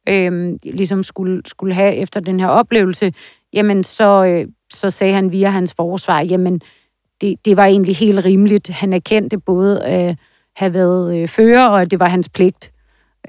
øh, 0.08 0.52
ligesom 0.64 1.02
skulle, 1.02 1.42
skulle 1.46 1.74
have 1.74 1.94
efter 1.94 2.20
den 2.20 2.40
her 2.40 2.48
oplevelse, 2.48 3.12
jamen 3.52 3.82
så, 3.82 4.24
øh, 4.24 4.46
så 4.72 4.90
sagde 4.90 5.14
han 5.14 5.32
via 5.32 5.48
hans 5.48 5.74
forsvar, 5.76 6.20
jamen 6.20 6.60
det, 7.24 7.44
det 7.44 7.56
var 7.56 7.64
egentlig 7.64 7.96
helt 7.96 8.24
rimeligt. 8.24 8.68
Han 8.68 8.92
erkendte 8.92 9.38
både 9.38 9.84
at 9.84 10.16
have 10.56 10.74
været 10.74 11.18
øh, 11.18 11.28
fører, 11.28 11.68
og 11.68 11.80
at 11.80 11.90
det 11.90 12.00
var 12.00 12.08
hans 12.08 12.28
pligt. 12.28 12.72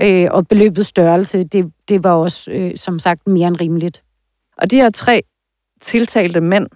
Øh, 0.01 0.27
og 0.31 0.47
beløbets 0.47 0.87
størrelse, 0.87 1.43
det, 1.43 1.71
det 1.89 2.03
var 2.03 2.11
også 2.11 2.51
øh, 2.51 2.75
som 2.75 2.99
sagt 2.99 3.27
mere 3.27 3.47
end 3.47 3.61
rimeligt. 3.61 4.03
Og 4.57 4.71
de 4.71 4.75
her 4.75 4.89
tre 4.89 5.21
tiltalte 5.81 6.41
mænd, 6.41 6.67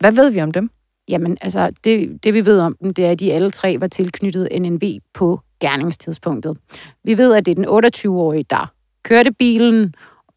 hvad 0.00 0.12
ved 0.12 0.30
vi 0.30 0.40
om 0.40 0.52
dem? 0.52 0.70
Jamen, 1.08 1.38
altså, 1.40 1.70
det, 1.84 2.24
det 2.24 2.34
vi 2.34 2.44
ved 2.44 2.60
om 2.60 2.76
dem, 2.82 2.94
det 2.94 3.06
er, 3.06 3.10
at 3.10 3.20
de 3.20 3.32
alle 3.32 3.50
tre 3.50 3.80
var 3.80 3.86
tilknyttet 3.86 4.48
NNV 4.60 4.98
på 5.14 5.40
gerningstidspunktet. 5.60 6.56
Vi 7.04 7.18
ved, 7.18 7.34
at 7.34 7.46
det 7.46 7.58
er 7.58 7.62
den 7.62 7.86
28-årige, 7.86 8.44
der 8.50 8.72
kørte 9.02 9.32
bilen, 9.32 9.94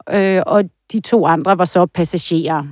øh, 0.09 0.41
og 0.45 0.63
de 0.91 1.01
to 1.01 1.25
andre 1.25 1.57
var 1.57 1.65
så 1.65 1.85
passagerer. 1.85 2.67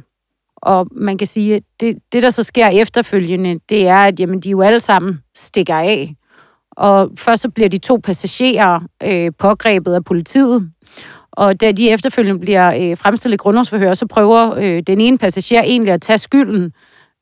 Og 0.65 0.87
man 0.91 1.17
kan 1.17 1.27
sige, 1.27 1.55
at 1.55 1.63
det, 1.79 1.97
det, 2.13 2.23
der 2.23 2.29
så 2.29 2.43
sker 2.43 2.67
efterfølgende, 2.67 3.59
det 3.69 3.87
er, 3.87 3.97
at 3.97 4.19
jamen, 4.19 4.39
de 4.39 4.49
jo 4.49 4.61
alle 4.61 4.79
sammen 4.79 5.19
stikker 5.35 5.75
af. 5.75 6.15
Og 6.71 7.11
først 7.17 7.41
så 7.41 7.49
bliver 7.49 7.69
de 7.69 7.77
to 7.77 7.97
passagerer 8.03 8.79
øh, 9.03 9.31
pågrebet 9.39 9.93
af 9.93 10.05
politiet, 10.05 10.71
og 11.31 11.61
da 11.61 11.71
de 11.71 11.89
efterfølgende 11.89 12.39
bliver 12.39 12.91
øh, 12.91 12.97
fremstillet 12.97 13.39
grundlovsforhør, 13.39 13.93
så 13.93 14.07
prøver 14.07 14.55
øh, 14.57 14.83
den 14.87 15.01
ene 15.01 15.17
passager 15.17 15.61
egentlig 15.61 15.93
at 15.93 16.01
tage 16.01 16.17
skylden 16.17 16.73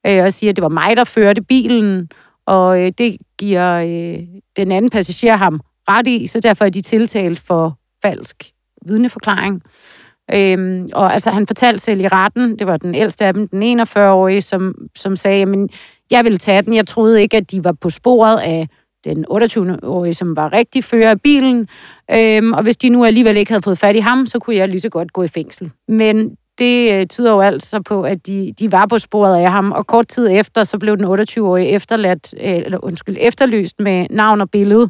øh, 0.08 0.24
og 0.24 0.34
siger, 0.34 0.50
at 0.50 0.56
det 0.56 0.62
var 0.62 0.70
mig, 0.70 0.98
der 0.98 1.04
førte 1.04 1.42
bilen, 1.42 2.10
og 2.46 2.82
øh, 2.82 2.92
det 2.98 3.18
giver 3.40 3.74
øh, 3.76 4.20
den 4.58 4.72
anden 4.72 4.90
passager 4.90 5.36
ham 5.36 5.62
ret 5.90 6.08
i, 6.08 6.28
så 6.28 6.40
derfor 6.40 6.66
er 6.66 6.70
de 6.70 6.82
tiltalt 6.82 7.40
for 7.40 7.78
falsk 8.02 8.44
vidneforklaring. 8.86 9.62
Øhm, 10.34 10.88
og 10.94 11.14
altså, 11.14 11.30
han 11.30 11.48
fortalte 11.48 11.80
selv 11.80 12.02
i 12.02 12.08
retten, 12.08 12.60
det 12.60 12.68
var 12.68 12.78
den 12.78 12.96
ældste 12.96 13.26
af 13.26 13.34
dem, 13.34 13.48
den 13.48 13.80
41-årige, 13.82 14.42
som, 14.42 14.76
som 14.96 15.16
sagde, 15.16 15.46
men 15.46 15.70
jeg 16.12 16.24
ville 16.24 16.38
tage 16.38 16.62
den. 16.62 16.76
Jeg 16.76 16.88
troede 16.88 17.22
ikke, 17.22 17.38
at 17.38 17.52
de 17.52 17.64
var 17.64 17.72
på 17.82 17.90
sporet 17.90 18.40
af 18.40 18.68
den 19.06 19.26
28-årige, 19.32 20.14
som 20.14 20.36
var 20.36 20.54
rigtig 20.54 20.84
fører 20.84 21.10
af 21.10 21.22
bilen. 21.22 21.68
Øhm, 22.12 22.54
og 22.54 22.64
hvis 22.64 22.78
de 22.78 22.90
nu 22.90 23.06
alligevel 23.06 23.38
ikke 23.38 23.52
havde 23.52 23.62
fået 23.62 23.78
fat 23.78 23.96
i 23.96 24.00
ham, 24.00 24.26
så 24.26 24.40
kunne 24.40 24.56
jeg 24.56 24.68
lige 24.68 24.82
så 24.82 24.90
godt 24.90 25.14
gå 25.14 25.24
i 25.24 25.28
fængsel. 25.28 25.72
Men 25.88 26.36
det 26.58 26.94
øh, 26.94 27.06
tyder 27.06 27.32
jo 27.32 27.42
altså 27.42 27.82
på, 27.82 28.02
at 28.02 28.28
de, 28.28 28.54
de 28.60 28.72
var 28.72 28.86
på 28.86 28.98
sporet 28.98 29.38
af 29.38 29.52
ham, 29.52 29.72
og 29.72 29.88
kort 29.88 30.08
tid 30.08 30.30
efter, 30.32 30.64
så 30.64 30.78
blev 30.78 30.98
den 30.98 31.06
28-årige 31.06 31.68
efterladt, 31.68 32.34
øh, 32.42 32.58
eller 32.58 32.86
undskyld, 32.86 33.18
efterlyst 33.20 33.80
med 33.80 34.08
navn 34.10 34.42
og 34.42 34.50
billede, 34.50 34.90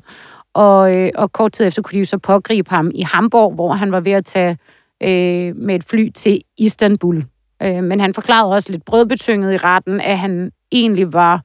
og, 0.53 0.95
øh, 0.95 1.09
og 1.15 1.31
kort 1.31 1.51
tid 1.51 1.67
efter 1.67 1.81
kunne 1.81 1.93
de 1.93 1.99
jo 1.99 2.05
så 2.05 2.17
pågribe 2.17 2.69
ham 2.69 2.91
i 2.95 3.01
Hamburg, 3.01 3.53
hvor 3.53 3.73
han 3.73 3.91
var 3.91 3.99
ved 3.99 4.11
at 4.11 4.25
tage 4.25 4.57
øh, 5.03 5.55
med 5.55 5.75
et 5.75 5.83
fly 5.83 6.09
til 6.09 6.41
Istanbul. 6.57 7.25
Øh, 7.61 7.83
men 7.83 7.99
han 7.99 8.13
forklarede 8.13 8.53
også 8.53 8.71
lidt 8.71 8.85
brødbetynget 8.85 9.53
i 9.53 9.57
retten, 9.57 10.01
at 10.01 10.19
han 10.19 10.51
egentlig 10.71 11.13
var 11.13 11.41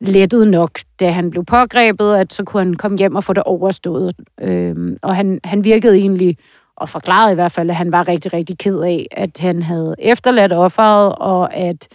lettet 0.00 0.48
nok, 0.48 0.78
da 1.00 1.10
han 1.10 1.30
blev 1.30 1.44
pågrebet, 1.44 2.14
at 2.14 2.32
så 2.32 2.44
kunne 2.44 2.64
han 2.64 2.74
komme 2.74 2.98
hjem 2.98 3.14
og 3.14 3.24
få 3.24 3.32
det 3.32 3.42
overstået. 3.42 4.14
Øh, 4.40 4.96
og 5.02 5.16
han, 5.16 5.40
han 5.44 5.64
virkede 5.64 5.96
egentlig, 5.96 6.36
og 6.76 6.88
forklarede 6.88 7.32
i 7.32 7.34
hvert 7.34 7.52
fald, 7.52 7.70
at 7.70 7.76
han 7.76 7.92
var 7.92 8.08
rigtig, 8.08 8.32
rigtig 8.32 8.58
ked 8.58 8.80
af, 8.80 9.06
at 9.10 9.38
han 9.40 9.62
havde 9.62 9.94
efterladt 9.98 10.52
offeret, 10.52 11.14
og 11.14 11.54
at 11.54 11.88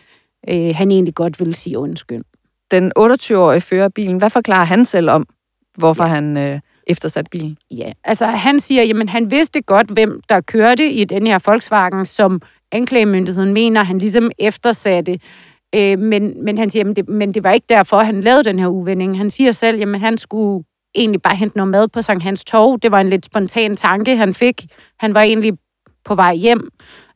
øh, 0.50 0.75
han 0.75 0.91
egentlig 0.91 1.15
godt 1.15 1.39
ville 1.39 1.55
sige 1.55 1.77
undskyld. 1.77 2.24
Den 2.72 2.91
28-årige 3.00 3.62
fører 3.62 3.89
bilen, 3.89 4.17
hvad 4.17 4.29
forklarer 4.29 4.65
han 4.65 4.86
selv 4.86 5.10
om, 5.10 5.27
hvorfor 5.77 6.03
ja. 6.03 6.10
han 6.10 6.38
øh, 6.38 6.60
eftersat 6.89 7.27
bilen? 7.31 7.58
Ja, 7.72 7.91
altså 8.03 8.25
han 8.25 8.60
siger, 8.60 8.84
jamen 8.84 9.10
han 9.10 9.31
vidste 9.31 9.62
godt, 9.62 9.88
hvem 9.89 10.22
der 10.29 10.41
kørte 10.41 10.91
i 10.91 11.03
den 11.03 11.27
her 11.27 11.39
Volkswagen, 11.46 12.05
som 12.05 12.41
anklagemyndigheden 12.72 13.53
mener, 13.53 13.84
han 13.84 13.98
ligesom 13.98 14.31
eftersatte. 14.39 15.19
Øh, 15.75 16.00
men, 16.00 16.43
men 16.43 16.58
han 16.58 16.69
siger, 16.69 16.81
jamen 16.81 16.96
det, 16.96 17.10
men 17.10 17.34
det 17.34 17.43
var 17.43 17.51
ikke 17.51 17.65
derfor, 17.69 18.00
han 18.00 18.22
lavede 18.22 18.43
den 18.43 18.60
her 18.60 18.67
uvending. 18.67 19.17
Han 19.17 19.29
siger 19.29 19.51
selv, 19.51 19.77
jamen 19.77 20.01
han 20.01 20.17
skulle 20.17 20.63
egentlig 20.96 21.22
bare 21.22 21.36
hente 21.36 21.58
noget 21.58 21.72
mad 21.72 21.88
på 21.88 22.01
Sankt 22.01 22.24
Hans 22.24 22.46
Torv. 22.46 22.79
Det 22.79 22.91
var 22.91 23.01
en 23.01 23.10
lidt 23.10 23.25
spontan 23.25 23.75
tanke, 23.75 24.15
han 24.17 24.34
fik. 24.34 24.65
Han 25.00 25.13
var 25.13 25.22
egentlig 25.22 25.53
på 26.05 26.15
vej 26.15 26.36
hjem, 26.36 26.69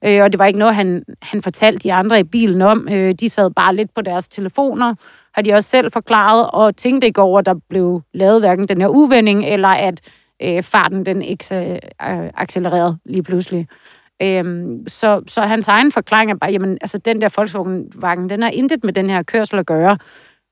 øh, 0.06 0.24
og 0.24 0.32
det 0.32 0.40
var 0.40 0.46
ikke 0.46 0.60
noget, 0.60 0.76
han, 0.76 1.04
han 1.22 1.42
fortalte 1.42 1.80
de 1.84 1.94
andre 1.94 2.20
i 2.20 2.24
bilen 2.24 2.62
om. 2.62 2.88
Øh, 2.92 3.14
de 3.20 3.30
sad 3.30 3.52
bare 3.52 3.76
lidt 3.76 3.94
på 3.96 4.02
deres 4.02 4.28
telefoner, 4.28 4.96
har 5.34 5.42
de 5.42 5.54
også 5.54 5.70
selv 5.70 5.92
forklaret, 5.92 6.50
og 6.52 6.76
tænkte 6.76 7.08
ikke 7.08 7.22
over, 7.22 7.40
at 7.40 7.46
der 7.46 7.56
blev 7.70 8.02
lavet 8.14 8.42
hverken 8.42 8.68
den 8.68 8.82
her 8.82 8.88
uvending, 8.88 9.46
eller 9.46 9.68
at 9.68 10.02
øh, 10.42 10.64
farten 10.64 11.06
den 11.06 11.22
ikke 11.22 11.46
øh, 11.56 11.74
øh, 12.10 12.30
accelererede 12.38 12.98
lige 13.06 13.24
pludselig. 13.24 13.68
Øhm, 14.22 14.88
så, 14.88 15.22
så 15.28 15.42
hans 15.42 15.68
egen 15.68 15.92
forklaring 15.92 16.32
er 16.32 16.36
bare, 16.36 16.52
jamen, 16.52 16.78
altså 16.82 16.98
den 16.98 17.22
der 17.22 17.30
Volkswagen, 17.36 18.30
den 18.30 18.42
har 18.42 18.50
intet 18.50 18.84
med 18.84 18.94
den 18.94 19.10
her 19.10 19.24
kørsel 19.24 19.60
at 19.60 19.66
gøre. 19.66 19.98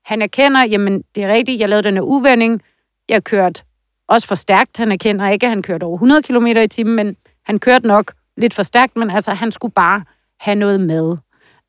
Han 0.04 0.22
erkender, 0.22 0.64
jamen, 0.64 1.02
det 1.14 1.24
er 1.24 1.32
rigtigt, 1.32 1.60
jeg 1.60 1.68
lavede 1.68 1.88
den 1.88 1.94
her 1.94 2.02
uvending, 2.02 2.62
jeg 3.08 3.24
kørte 3.24 3.62
også 4.08 4.28
for 4.28 4.34
stærkt. 4.34 4.78
Han 4.78 4.92
erkender 4.92 5.28
ikke, 5.28 5.46
at 5.46 5.50
han 5.50 5.62
kørte 5.62 5.84
over 5.84 5.96
100 5.96 6.22
km 6.22 6.46
i 6.46 6.66
timen, 6.68 6.94
men 6.94 7.16
han 7.44 7.58
kørte 7.58 7.86
nok 7.86 8.12
lidt 8.36 8.54
for 8.54 8.62
stærkt, 8.62 8.96
men 8.96 9.10
altså, 9.10 9.34
han 9.34 9.50
skulle 9.50 9.72
bare 9.72 10.04
have 10.40 10.54
noget 10.54 10.80
med. 10.80 11.16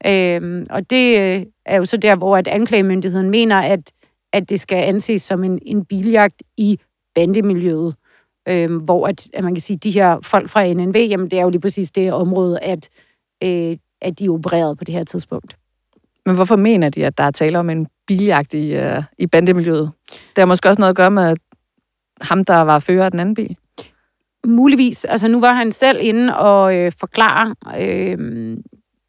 Øhm, 0.05 0.65
og 0.69 0.89
det 0.89 1.19
øh, 1.19 1.45
er 1.65 1.77
jo 1.77 1.85
så 1.85 1.97
der, 1.97 2.15
hvor 2.15 2.37
at 2.37 2.47
anklagemyndigheden 2.47 3.29
mener, 3.29 3.55
at, 3.55 3.91
at 4.33 4.49
det 4.49 4.59
skal 4.59 4.77
anses 4.77 5.21
som 5.21 5.43
en, 5.43 5.59
en 5.65 5.85
biljagt 5.85 6.43
i 6.57 6.79
bandemiljøet. 7.15 7.95
Øhm, 8.47 8.77
hvor 8.77 9.07
at, 9.07 9.29
at 9.33 9.43
man 9.43 9.55
kan 9.55 9.61
sige, 9.61 9.75
at 9.75 9.83
de 9.83 9.91
her 9.91 10.19
folk 10.23 10.49
fra 10.49 10.73
NNV, 10.73 10.95
jamen 10.95 11.31
det 11.31 11.39
er 11.39 11.43
jo 11.43 11.49
lige 11.49 11.61
præcis 11.61 11.91
det 11.91 12.13
område, 12.13 12.59
at, 12.59 12.89
øh, 13.43 13.77
at 14.01 14.19
de 14.19 14.29
opererede 14.29 14.75
på 14.75 14.83
det 14.83 14.95
her 14.95 15.03
tidspunkt. 15.03 15.55
Men 16.25 16.35
hvorfor 16.35 16.55
mener 16.55 16.89
de, 16.89 17.05
at 17.05 17.17
der 17.17 17.23
er 17.23 17.31
tale 17.31 17.59
om 17.59 17.69
en 17.69 17.87
biljagt 18.07 18.53
i, 18.53 18.77
uh, 18.77 19.03
i 19.17 19.27
bandemiljøet? 19.27 19.91
Det 20.09 20.37
har 20.37 20.45
måske 20.45 20.69
også 20.69 20.81
noget 20.81 20.89
at 20.89 20.95
gøre 20.95 21.11
med 21.11 21.35
ham, 22.21 22.45
der 22.45 22.61
var 22.61 22.79
fører 22.79 23.05
af 23.05 23.11
den 23.11 23.19
anden 23.19 23.35
bil. 23.35 23.57
Muligvis. 24.47 25.05
Altså 25.05 25.27
nu 25.27 25.39
var 25.39 25.53
han 25.53 25.71
selv 25.71 25.99
inde 26.01 26.37
og 26.37 26.75
øh, 26.75 26.91
forklare, 26.99 27.55
øh, 27.79 28.57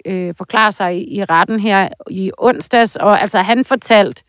øh, 0.04 0.34
forklare 0.38 0.72
sig 0.72 0.96
i, 0.96 1.16
i 1.16 1.24
retten 1.24 1.60
her 1.60 1.88
i 2.10 2.30
onsdags, 2.38 2.96
og 2.96 3.20
altså 3.20 3.38
han 3.38 3.64
fortalte 3.64 4.22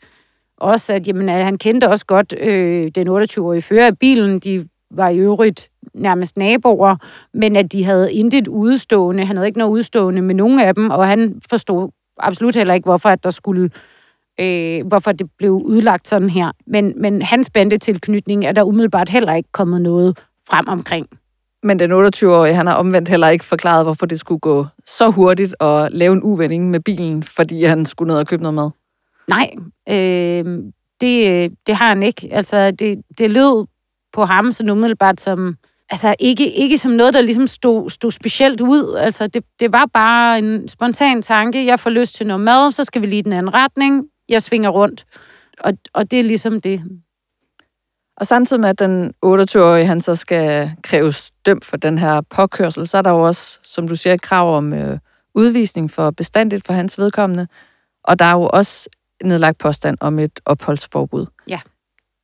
også, 0.57 0.93
at 0.93 1.07
jamen, 1.07 1.29
at 1.29 1.45
han 1.45 1.57
kendte 1.57 1.89
også 1.89 2.05
godt 2.05 2.33
øh, 2.39 2.91
den 2.95 3.07
28-årige 3.07 3.61
fører 3.61 3.85
af 3.85 3.97
bilen. 3.97 4.39
De 4.39 4.67
var 4.91 5.09
i 5.09 5.17
øvrigt 5.17 5.69
nærmest 5.93 6.37
naboer, 6.37 6.95
men 7.33 7.55
at 7.55 7.71
de 7.71 7.83
havde 7.83 8.13
intet 8.13 8.47
udstående. 8.47 9.25
Han 9.25 9.35
havde 9.35 9.47
ikke 9.47 9.59
noget 9.59 9.71
udstående 9.71 10.21
med 10.21 10.35
nogen 10.35 10.59
af 10.59 10.75
dem, 10.75 10.89
og 10.89 11.07
han 11.07 11.41
forstod 11.49 11.89
absolut 12.19 12.55
heller 12.55 12.73
ikke, 12.73 12.85
hvorfor 12.85 13.09
at 13.09 13.23
der 13.23 13.29
skulle 13.29 13.69
øh, 14.39 14.87
hvorfor 14.87 15.11
det 15.11 15.27
blev 15.37 15.51
udlagt 15.51 16.07
sådan 16.07 16.29
her. 16.29 16.51
Men, 16.67 16.93
men 17.01 17.21
hans 17.21 17.49
bandetilknytning 17.49 18.45
er 18.45 18.51
der 18.51 18.63
umiddelbart 18.63 19.09
heller 19.09 19.33
ikke 19.33 19.51
kommet 19.51 19.81
noget 19.81 20.17
frem 20.49 20.67
omkring. 20.67 21.07
Men 21.65 21.79
den 21.79 21.91
28-årige, 21.91 22.53
han 22.53 22.67
har 22.67 22.75
omvendt 22.75 23.09
heller 23.09 23.29
ikke 23.29 23.45
forklaret, 23.45 23.85
hvorfor 23.85 24.05
det 24.05 24.19
skulle 24.19 24.39
gå 24.39 24.65
så 24.85 25.09
hurtigt 25.09 25.55
at 25.59 25.91
lave 25.91 26.13
en 26.13 26.23
uvending 26.23 26.69
med 26.69 26.79
bilen, 26.79 27.23
fordi 27.23 27.63
han 27.63 27.85
skulle 27.85 28.07
ned 28.07 28.19
og 28.19 28.27
købe 28.27 28.43
noget 28.43 28.53
mad. 28.53 28.69
Nej, 29.27 29.51
øh, 29.89 30.63
det, 31.01 31.51
det 31.67 31.75
har 31.75 31.87
han 31.87 32.03
ikke. 32.03 32.29
Altså, 32.31 32.71
det, 32.71 33.01
det 33.17 33.31
lød 33.31 33.67
på 34.13 34.25
ham 34.25 34.51
så 34.51 34.63
umiddelbart 34.71 35.21
som... 35.21 35.55
Altså, 35.89 36.15
ikke, 36.19 36.51
ikke 36.51 36.77
som 36.77 36.91
noget, 36.91 37.13
der 37.13 37.21
ligesom 37.21 37.47
stod, 37.47 37.89
stod 37.89 38.11
specielt 38.11 38.61
ud. 38.61 38.95
Altså, 38.99 39.27
det, 39.27 39.43
det 39.59 39.71
var 39.71 39.85
bare 39.93 40.37
en 40.39 40.67
spontan 40.67 41.21
tanke. 41.21 41.65
Jeg 41.65 41.79
får 41.79 41.89
lyst 41.89 42.15
til 42.15 42.27
noget 42.27 42.41
mad, 42.41 42.71
så 42.71 42.83
skal 42.83 43.01
vi 43.01 43.07
lige 43.07 43.23
den 43.23 43.33
anden 43.33 43.53
retning. 43.53 44.05
Jeg 44.29 44.41
svinger 44.41 44.69
rundt. 44.69 45.05
Og, 45.59 45.73
og 45.93 46.11
det 46.11 46.19
er 46.19 46.23
ligesom 46.23 46.61
det. 46.61 46.81
Og 48.17 48.27
samtidig 48.27 48.59
med, 48.61 48.69
at 48.69 48.79
den 48.79 49.13
28-årige 49.25 49.85
han 49.85 50.01
så 50.01 50.15
skal 50.15 50.71
kræves 50.83 51.31
dømt 51.45 51.65
for 51.65 51.77
den 51.77 51.97
her 51.97 52.21
påkørsel, 52.21 52.87
så 52.87 52.97
er 52.97 53.01
der 53.01 53.09
jo 53.09 53.19
også, 53.19 53.59
som 53.63 53.87
du 53.87 53.95
siger, 53.95 54.13
et 54.13 54.21
krav 54.21 54.57
om 54.57 54.73
øh, 54.73 54.99
udvisning 55.35 55.91
for 55.91 56.11
bestandigt 56.11 56.65
for 56.67 56.73
hans 56.73 56.99
vedkommende. 56.99 57.47
Og 58.03 58.19
der 58.19 58.25
er 58.25 58.33
jo 58.33 58.49
også 58.53 58.89
nedlagt 59.23 59.57
påstand 59.57 59.97
om 60.01 60.19
et 60.19 60.39
opholdsforbud. 60.45 61.25
Ja. 61.47 61.59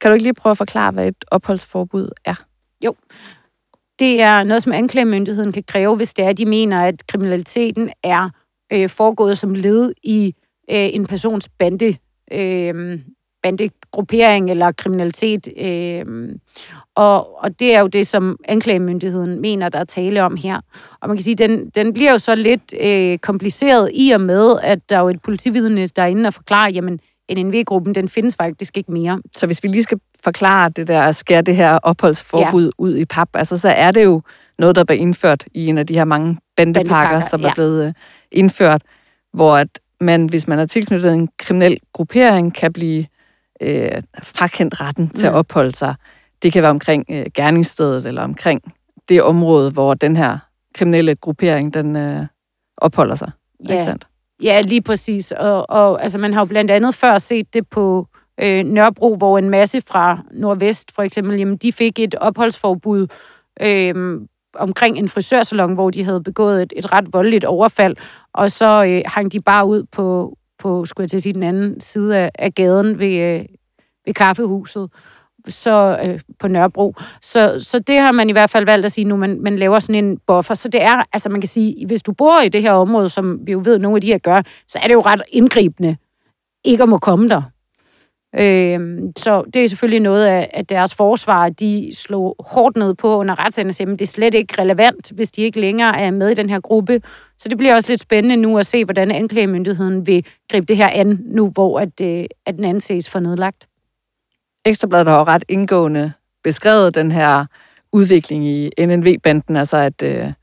Kan 0.02 0.12
du 0.12 0.14
ikke 0.14 0.24
lige 0.24 0.34
prøve 0.34 0.52
at 0.52 0.58
forklare, 0.58 0.92
hvad 0.92 1.08
et 1.08 1.26
opholdsforbud 1.28 2.10
er? 2.26 2.36
Jo. 2.86 2.96
Det 4.00 4.22
er 4.22 4.44
noget, 4.44 4.64
som 4.64 4.74
anklagemyndigheden 4.74 5.52
kan 5.52 5.64
kræve, 5.64 5.96
hvis 5.96 6.14
det 6.14 6.26
er, 6.26 6.30
at 6.30 6.38
de 6.38 6.46
mener, 6.46 6.82
at 6.82 7.08
kriminaliteten 7.08 7.90
er 8.04 8.30
øh, 8.74 8.90
foregået 8.90 9.38
som 9.38 9.54
led 9.54 9.94
i 10.04 10.36
øh, 10.72 10.90
en 10.94 11.08
persons 11.08 11.50
bande, 11.50 11.96
øh, 12.32 13.00
bandegruppering 13.44 14.52
eller 14.52 14.72
kriminalitet. 14.72 15.48
Øh, 15.58 16.06
og, 16.96 17.44
og 17.44 17.60
det 17.60 17.76
er 17.76 17.80
jo 17.80 17.88
det, 17.88 18.08
som 18.08 18.38
anklagemyndigheden 18.46 19.42
mener, 19.42 19.70
der 19.70 19.80
er 19.80 19.84
tale 19.84 20.24
om 20.24 20.36
her. 20.36 20.62
Og 21.02 21.08
man 21.10 21.18
kan 21.18 21.24
sige, 21.24 21.36
den, 21.36 21.70
den 21.70 21.94
bliver 21.94 22.12
jo 22.12 22.18
så 22.18 22.36
lidt 22.36 22.74
øh, 22.82 23.18
kompliceret 23.18 23.90
i 23.94 24.12
og 24.12 24.22
med, 24.22 24.60
at 24.64 24.90
der 24.90 24.96
er 24.96 25.02
jo 25.02 25.10
et 25.10 25.22
politividne, 25.22 25.88
der 25.88 26.02
er 26.02 26.08
inde 26.08 26.28
og 26.28 26.34
forklarer, 26.34 26.70
jamen 26.72 27.00
NNV-gruppen, 27.36 27.96
den 27.96 28.10
findes 28.10 28.36
faktisk 28.36 28.78
ikke 28.78 28.92
mere. 28.92 29.22
Så 29.36 29.46
hvis 29.46 29.64
vi 29.64 29.68
lige 29.68 29.84
skal 29.84 30.00
forklare 30.24 30.70
det 30.70 30.88
der, 30.88 31.02
at 31.02 31.16
skære 31.16 31.42
det 31.42 31.56
her 31.56 31.78
opholdsforbud 31.84 32.64
ja. 32.64 32.70
ud 32.78 32.98
i 32.98 33.06
pap, 33.06 33.30
altså 33.34 33.58
så 33.58 33.70
er 33.70 33.92
det 33.92 34.04
jo 34.04 34.22
noget, 34.60 34.76
der 34.76 34.84
blev 34.84 35.00
indført 35.00 35.46
i 35.54 35.68
en 35.68 35.78
af 35.78 35.88
de 35.88 35.94
her 35.94 36.06
mange 36.06 36.38
bandepakker, 36.58 36.92
Bandepakker, 36.92 37.30
som 37.30 37.42
ja. 37.42 37.50
er 37.50 37.54
blevet 37.54 37.88
øh, 37.88 37.94
indført, 38.32 38.82
hvor 39.34 39.58
at 39.58 39.80
man, 40.02 40.26
hvis 40.26 40.48
man 40.48 40.60
er 40.60 40.66
tilknyttet 40.66 41.14
en 41.14 41.30
kriminel 41.40 41.80
gruppering, 41.94 42.56
kan 42.56 42.74
blive 42.74 43.06
øh, 43.62 43.92
frakendt 44.24 44.82
retten 44.82 45.10
til 45.10 45.26
at 45.26 45.32
Mm. 45.32 45.38
opholde 45.38 45.72
sig. 45.76 45.96
Det 46.44 46.54
kan 46.54 46.62
være 46.62 46.72
omkring 46.72 47.06
øh, 47.12 47.26
gerningsstedet 47.34 48.06
eller 48.06 48.22
omkring 48.22 48.74
det 49.10 49.22
område, 49.24 49.72
hvor 49.72 49.94
den 49.94 50.16
her 50.16 50.38
kriminelle 50.76 51.16
gruppering, 51.16 51.74
den 51.74 51.96
øh, 51.96 52.26
opholder 52.78 53.16
sig. 53.16 53.32
Ja. 53.68 53.74
Ikke 53.74 53.84
sandt? 53.84 54.08
Ja, 54.44 54.62
lige 54.62 54.82
præcis. 54.82 55.32
Og, 55.32 55.70
og 55.70 56.04
altså, 56.04 56.18
man 56.18 56.34
har 56.34 56.42
jo 56.42 56.46
blandt 56.46 56.72
andet 56.72 56.96
før 56.96 57.18
set 57.18 57.54
det 57.54 57.68
på 57.70 58.08
øh, 58.40 58.66
Nørrebro, 58.66 59.16
hvor 59.16 59.38
en 59.38 59.50
masse 59.50 59.82
fra 59.88 60.20
Nordvest, 60.32 60.92
for 60.96 61.02
eksempel, 61.04 61.38
jamen, 61.40 61.58
de 61.58 61.72
fik 61.74 62.00
et 62.00 62.16
opholdsforbud 62.16 63.08
øh, 63.62 64.22
omkring 64.56 64.98
en 64.98 65.10
frisørsalon, 65.10 65.74
hvor 65.74 65.90
de 65.90 66.04
havde 66.04 66.24
begået 66.24 66.62
et, 66.62 66.74
et 66.76 66.94
ret 66.94 67.14
voldeligt 67.14 67.46
overfald, 67.46 67.96
og 68.34 68.52
så 68.52 68.84
øh, 68.86 69.02
hang 69.06 69.32
de 69.32 69.40
bare 69.42 69.66
ud 69.66 69.84
på, 69.92 70.38
på, 70.62 70.86
skulle 70.86 71.04
jeg 71.04 71.10
til 71.10 71.18
at 71.18 71.24
sige, 71.24 71.34
den 71.34 71.44
anden 71.44 71.80
side 71.80 72.18
af, 72.18 72.32
af 72.40 72.54
gaden 72.54 73.00
ved, 73.00 73.20
øh, 73.20 73.46
ved 74.06 74.14
kaffehuset 74.14 74.90
så 75.48 76.00
øh, 76.04 76.20
på 76.40 76.48
Nørrebro. 76.48 76.96
Så, 77.22 77.56
så 77.60 77.80
det 77.80 78.00
har 78.00 78.12
man 78.12 78.30
i 78.30 78.32
hvert 78.32 78.50
fald 78.50 78.66
valgt 78.66 78.86
at 78.86 78.92
sige 78.92 79.06
nu, 79.06 79.18
man, 79.18 79.42
man 79.42 79.60
laver 79.60 79.80
sådan 79.80 80.04
en 80.06 80.18
buffer. 80.28 80.54
Så 80.54 80.70
det 80.70 80.84
er, 80.84 81.04
altså 81.14 81.30
man 81.30 81.42
kan 81.42 81.48
sige, 81.48 81.86
hvis 81.88 82.04
du 82.04 82.14
bor 82.14 82.42
i 82.42 82.50
det 82.50 82.62
her 82.62 82.72
område, 82.72 83.10
som 83.10 83.40
vi 83.46 83.52
jo 83.52 83.62
ved, 83.66 83.80
nogle 83.80 83.98
af 83.98 84.02
de 84.02 84.08
her 84.08 84.18
gør, 84.18 84.42
så 84.68 84.80
er 84.84 84.88
det 84.88 84.94
jo 84.94 85.02
ret 85.02 85.22
indgribende 85.30 85.98
ikke 86.64 86.84
at 86.84 86.90
må 86.90 86.98
komme 86.98 87.30
der. 87.30 87.42
Øh, 88.40 89.00
så 89.18 89.44
det 89.54 89.64
er 89.64 89.68
selvfølgelig 89.68 90.00
noget 90.00 90.26
af, 90.26 90.50
at 90.54 90.70
deres 90.70 90.96
forsvar, 90.96 91.50
de 91.50 91.92
slog 91.96 92.36
hårdt 92.40 92.78
ned 92.78 92.94
på 92.94 93.16
under 93.18 93.40
retssagen 93.40 93.68
og 93.68 93.76
sagde, 93.76 93.92
at 93.92 94.00
det 94.00 94.06
er 94.06 94.10
slet 94.10 94.34
ikke 94.34 94.62
relevant, 94.62 95.12
hvis 95.12 95.32
de 95.32 95.42
ikke 95.42 95.60
længere 95.60 96.00
er 96.00 96.12
med 96.12 96.30
i 96.30 96.34
den 96.34 96.50
her 96.50 96.60
gruppe. 96.60 97.02
Så 97.38 97.50
det 97.50 97.58
bliver 97.58 97.76
også 97.76 97.92
lidt 97.92 98.02
spændende 98.02 98.36
nu 98.36 98.58
at 98.58 98.66
se, 98.66 98.86
hvordan 98.86 99.12
anklagemyndigheden 99.12 100.08
vil 100.08 100.26
gribe 100.52 100.66
det 100.66 100.78
her 100.78 100.88
an, 100.88 101.20
nu 101.26 101.50
hvor 101.50 101.80
at, 101.80 102.02
øh, 102.02 102.26
at 102.46 102.56
den 102.56 102.64
anses 102.64 103.10
for 103.10 103.20
nedlagt. 103.20 103.68
Ekstrabladet 104.66 105.08
har 105.08 105.18
jo 105.18 105.24
ret 105.24 105.44
indgående 105.50 106.12
beskrevet 106.44 106.96
den 106.96 107.12
her 107.12 107.46
udvikling 107.94 108.46
i 108.46 108.70
NNV-banden, 108.80 109.56
altså 109.56 109.78
at 109.78 110.04
øh, 110.04 110.34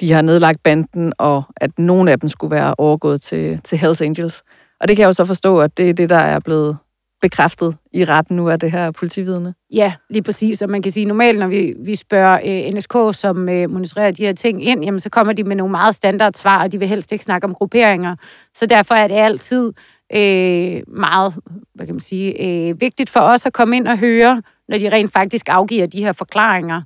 de 0.00 0.12
har 0.12 0.22
nedlagt 0.22 0.62
banden, 0.62 1.12
og 1.18 1.42
at 1.56 1.78
nogle 1.78 2.12
af 2.12 2.20
dem 2.20 2.28
skulle 2.28 2.50
være 2.50 2.74
overgået 2.78 3.22
til, 3.22 3.60
til 3.64 3.78
Hells 3.78 4.00
Angels. 4.00 4.42
Og 4.80 4.88
det 4.88 4.96
kan 4.96 5.02
jeg 5.02 5.08
jo 5.08 5.12
så 5.12 5.24
forstå, 5.24 5.60
at 5.60 5.76
det 5.76 5.90
er 5.90 5.94
det, 5.94 6.10
der 6.10 6.16
er 6.16 6.40
blevet 6.40 6.78
bekræftet 7.20 7.76
i 7.92 8.04
retten 8.04 8.36
nu 8.36 8.48
af 8.48 8.60
det 8.60 8.70
her 8.70 8.90
politividne. 8.90 9.54
Ja, 9.72 9.92
lige 10.10 10.22
præcis. 10.22 10.62
Og 10.62 10.70
man 10.70 10.82
kan 10.82 10.92
sige, 10.92 11.06
normalt, 11.06 11.38
når 11.38 11.46
vi, 11.46 11.74
vi 11.78 11.94
spørger 11.94 12.40
øh, 12.44 12.74
NSK, 12.74 13.20
som 13.20 13.48
øh, 13.48 13.70
monitorerer 13.70 14.10
de 14.10 14.24
her 14.24 14.32
ting 14.32 14.64
ind, 14.64 14.84
jamen, 14.84 15.00
så 15.00 15.10
kommer 15.10 15.32
de 15.32 15.44
med 15.44 15.56
nogle 15.56 15.70
meget 15.70 15.94
standard 15.94 16.34
svar, 16.34 16.62
og 16.62 16.72
de 16.72 16.78
vil 16.78 16.88
helst 16.88 17.12
ikke 17.12 17.24
snakke 17.24 17.44
om 17.44 17.54
grupperinger. 17.54 18.16
Så 18.54 18.66
derfor 18.66 18.94
er 18.94 19.08
det 19.08 19.14
altid 19.14 19.72
øh, 20.12 20.82
meget 20.86 21.34
hvad 21.74 21.86
kan 21.86 21.94
man 21.94 22.00
sige, 22.00 22.46
øh, 22.46 22.80
vigtigt 22.80 23.10
for 23.10 23.20
os 23.20 23.46
at 23.46 23.52
komme 23.52 23.76
ind 23.76 23.88
og 23.88 23.98
høre, 23.98 24.42
når 24.68 24.78
de 24.78 24.88
rent 24.88 25.12
faktisk 25.12 25.46
afgiver 25.48 25.86
de 25.86 26.04
her 26.04 26.12
forklaringer. 26.12 26.82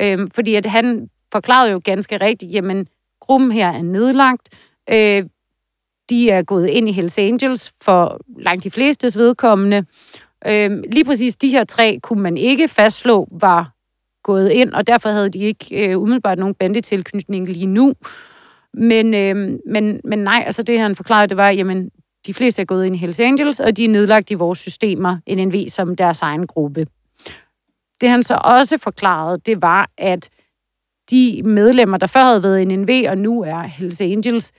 Øh, 0.00 0.18
fordi 0.34 0.54
at 0.54 0.66
han 0.66 1.08
forklarede 1.32 1.72
jo 1.72 1.80
ganske 1.84 2.16
rigtigt, 2.16 2.54
jamen, 2.54 2.86
gruppen 3.20 3.52
her 3.52 3.68
er 3.68 3.82
nedlagt. 3.82 4.48
Øh, 4.90 5.24
de 6.10 6.30
er 6.30 6.42
gået 6.42 6.66
ind 6.68 6.88
i 6.88 6.92
Hells 6.92 7.18
Angels 7.18 7.72
for 7.80 8.20
langt 8.38 8.64
de 8.64 8.70
flestes 8.70 9.16
vedkommende. 9.16 9.84
Øh, 10.46 10.82
lige 10.92 11.04
præcis 11.04 11.36
de 11.36 11.48
her 11.48 11.64
tre 11.64 11.98
kunne 12.02 12.22
man 12.22 12.36
ikke 12.36 12.68
fastslå 12.68 13.28
var 13.30 13.72
gået 14.22 14.50
ind, 14.50 14.72
og 14.72 14.86
derfor 14.86 15.08
havde 15.08 15.28
de 15.28 15.38
ikke 15.38 15.88
øh, 15.88 15.98
umiddelbart 15.98 16.38
nogen 16.38 16.54
bandetilknytning 16.54 17.48
lige 17.48 17.66
nu. 17.66 17.94
Men, 18.74 19.14
øh, 19.14 19.58
men, 19.66 20.00
men 20.04 20.18
nej, 20.18 20.42
altså 20.46 20.62
det 20.62 20.80
han 20.80 20.94
forklarede, 20.94 21.28
det 21.28 21.36
var, 21.36 21.50
jamen, 21.50 21.90
de 22.26 22.34
fleste 22.34 22.62
er 22.62 22.66
gået 22.66 22.86
ind 22.86 22.94
i 22.94 22.98
Hells 22.98 23.20
Angels, 23.20 23.60
og 23.60 23.76
de 23.76 23.84
er 23.84 23.88
nedlagt 23.88 24.30
i 24.30 24.34
vores 24.34 24.58
systemer, 24.58 25.16
NNV, 25.28 25.68
som 25.68 25.96
deres 25.96 26.22
egen 26.22 26.46
gruppe. 26.46 26.86
Det 28.00 28.08
han 28.08 28.22
så 28.22 28.40
også 28.44 28.78
forklarede, 28.78 29.40
det 29.46 29.62
var, 29.62 29.90
at 29.98 30.30
de 31.10 31.42
medlemmer, 31.44 31.98
der 31.98 32.06
før 32.06 32.24
havde 32.24 32.42
været 32.42 32.68
NNV, 32.68 33.06
og 33.08 33.18
nu 33.18 33.42
er 33.42 33.62
Hells 33.62 34.00
Angels, 34.00 34.52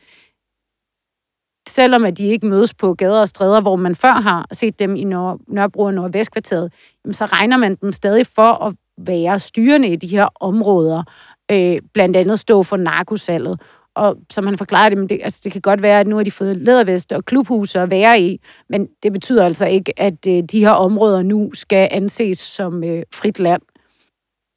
selvom 1.69 2.05
at 2.05 2.17
de 2.17 2.25
ikke 2.25 2.47
mødes 2.47 2.73
på 2.73 2.93
gader 2.93 3.19
og 3.19 3.27
stræder, 3.27 3.61
hvor 3.61 3.75
man 3.75 3.95
før 3.95 4.13
har 4.13 4.47
set 4.51 4.79
dem 4.79 4.95
i 4.95 5.03
Nør- 5.03 5.43
Nørrebro 5.47 5.83
og 5.83 5.93
Nordvestkvarteret, 5.93 6.73
jamen, 7.05 7.13
så 7.13 7.25
regner 7.25 7.57
man 7.57 7.75
dem 7.75 7.91
stadig 7.91 8.27
for 8.27 8.65
at 8.65 8.73
være 8.97 9.39
styrende 9.39 9.87
i 9.87 9.95
de 9.95 10.07
her 10.07 10.27
områder, 10.39 11.03
øh, 11.51 11.77
blandt 11.93 12.15
andet 12.15 12.39
stå 12.39 12.63
for 12.63 12.77
narkosalget. 12.77 13.61
Og 13.95 14.17
som 14.31 14.45
han 14.45 14.57
forklarer 14.57 14.89
det, 14.89 14.97
men 14.97 15.09
det, 15.09 15.19
altså, 15.23 15.41
det 15.43 15.51
kan 15.51 15.61
godt 15.61 15.81
være, 15.81 15.99
at 15.99 16.07
nu 16.07 16.15
har 16.15 16.23
de 16.23 16.31
fået 16.31 16.57
læderveste 16.57 17.15
og 17.15 17.25
klubhuse 17.25 17.79
at 17.79 17.91
være 17.91 18.21
i, 18.21 18.41
men 18.69 18.87
det 19.03 19.13
betyder 19.13 19.45
altså 19.45 19.65
ikke, 19.65 19.99
at 19.99 20.27
øh, 20.27 20.43
de 20.51 20.59
her 20.59 20.71
områder 20.71 21.23
nu 21.23 21.49
skal 21.53 21.87
anses 21.91 22.37
som 22.37 22.83
øh, 22.83 23.03
frit 23.13 23.39
land. 23.39 23.61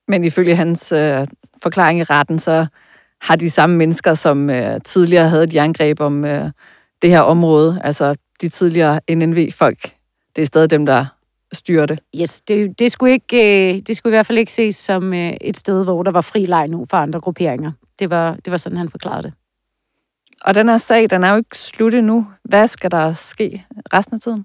Men 0.09 0.25
ifølge 0.25 0.57
hans 0.57 0.92
øh, 0.92 1.27
forklaring 1.62 2.01
i 2.01 2.05
retten, 2.05 2.38
så 2.38 2.66
har 3.22 3.37
de 3.37 3.51
samme 3.51 3.77
mennesker, 3.77 4.14
som 4.14 4.51
øh, 4.51 4.81
tidligere 4.85 5.29
havde 5.29 5.44
et 5.44 5.55
jerngreb 5.55 6.01
om 6.01 6.25
øh, 6.25 6.51
det 7.03 7.11
her 7.11 7.21
område, 7.21 7.81
altså 7.85 8.15
de 8.41 8.49
tidligere 8.49 9.01
NNV-folk, 9.11 9.95
det 10.37 10.43
er 10.43 10.47
stadig 10.47 10.71
dem, 10.71 10.87
der 10.87 11.07
styrer 11.53 11.87
det. 11.87 12.01
Yes, 12.21 12.41
det, 12.41 12.79
det, 12.79 12.93
skulle 12.93 13.12
ikke, 13.12 13.75
øh, 13.75 13.81
det 13.87 13.97
skulle 13.97 14.11
i 14.11 14.17
hvert 14.17 14.27
fald 14.27 14.38
ikke 14.38 14.53
ses 14.53 14.77
som 14.77 15.15
øh, 15.15 15.33
et 15.41 15.57
sted, 15.57 15.85
hvor 15.85 16.03
der 16.03 16.11
var 16.11 16.21
fri 16.21 16.47
leg 16.47 16.69
nu 16.69 16.87
for 16.91 16.97
andre 16.97 17.21
grupperinger. 17.21 17.73
Det 17.99 18.11
var, 18.11 18.37
det 18.45 18.51
var 18.51 18.57
sådan, 18.57 18.79
han 18.79 18.88
forklarede 18.88 19.23
det. 19.23 19.33
Og 20.45 20.55
den 20.55 20.69
her 20.69 20.79
sag, 20.79 21.11
den 21.11 21.25
er 21.25 21.31
jo 21.31 21.37
ikke 21.37 21.59
slut 21.59 21.95
endnu. 21.95 22.27
Hvad 22.45 22.69
skal 22.69 22.91
der 22.91 23.12
ske 23.12 23.65
resten 23.95 24.15
af 24.15 24.21
tiden? 24.21 24.45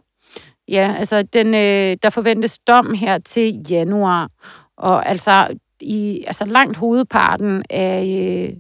Ja, 0.67 0.95
altså 0.97 1.21
den, 1.21 1.53
øh, 1.53 1.95
der 2.03 2.09
forventes 2.09 2.59
dom 2.59 2.93
her 2.93 3.17
til 3.17 3.65
januar, 3.69 4.29
og 4.77 5.09
altså 5.09 5.57
i 5.81 6.23
altså 6.27 6.45
langt 6.45 6.77
hovedparten 6.77 7.63
af, 7.69 8.05
øh, 8.49 8.57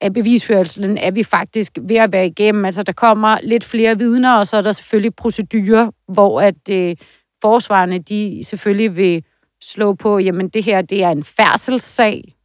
af 0.00 0.14
bevisførelsen 0.14 0.98
er 0.98 1.10
vi 1.10 1.22
faktisk 1.22 1.78
ved 1.82 1.96
at 1.96 2.12
være 2.12 2.26
igennem. 2.26 2.64
Altså 2.64 2.82
der 2.82 2.92
kommer 2.92 3.38
lidt 3.42 3.64
flere 3.64 3.98
vidner, 3.98 4.34
og 4.34 4.46
så 4.46 4.56
er 4.56 4.60
der 4.60 4.72
selvfølgelig 4.72 5.14
procedurer, 5.14 5.90
hvor 6.12 6.40
at 6.40 6.70
øh, 6.70 6.96
forsvarerne 7.42 7.98
de 7.98 8.44
selvfølgelig 8.44 8.96
vil 8.96 9.24
slå 9.62 9.94
på, 9.94 10.18
jamen 10.18 10.48
det 10.48 10.64
her 10.64 10.82
det 10.82 11.02
er 11.02 11.10
en 11.10 11.24
færdselssag, 11.24 12.36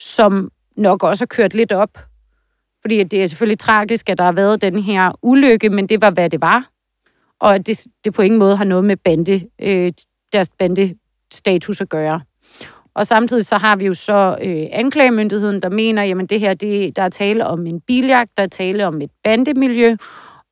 som 0.00 0.50
nok 0.76 1.02
også 1.02 1.22
har 1.22 1.26
kørt 1.26 1.54
lidt 1.54 1.72
op. 1.72 1.98
Fordi 2.80 3.02
det 3.02 3.22
er 3.22 3.26
selvfølgelig 3.26 3.58
tragisk, 3.58 4.08
at 4.08 4.18
der 4.18 4.24
har 4.24 4.32
været 4.32 4.62
den 4.62 4.82
her 4.82 5.12
ulykke, 5.22 5.70
men 5.70 5.86
det 5.86 6.00
var, 6.00 6.10
hvad 6.10 6.30
det 6.30 6.40
var. 6.40 6.70
Og 7.40 7.54
at 7.54 7.66
det, 7.66 7.86
det 8.04 8.14
på 8.14 8.22
ingen 8.22 8.38
måde 8.38 8.56
har 8.56 8.64
noget 8.64 8.84
med 8.84 8.96
bande, 8.96 9.48
øh, 9.62 9.92
deres 10.32 10.50
bandestatus 10.58 11.80
at 11.80 11.88
gøre. 11.88 12.20
Og 12.98 13.06
samtidig 13.06 13.46
så 13.46 13.56
har 13.56 13.76
vi 13.76 13.86
jo 13.86 13.94
så 13.94 14.36
øh, 14.42 14.66
anklagemyndigheden, 14.72 15.62
der 15.62 15.68
mener, 15.68 16.02
jamen 16.02 16.26
det 16.26 16.40
her, 16.40 16.54
det, 16.54 16.96
der 16.96 17.02
er 17.02 17.08
tale 17.08 17.46
om 17.46 17.66
en 17.66 17.80
biljagt, 17.80 18.36
der 18.36 18.42
er 18.42 18.46
tale 18.46 18.86
om 18.86 19.00
et 19.00 19.10
bandemiljø, 19.24 19.96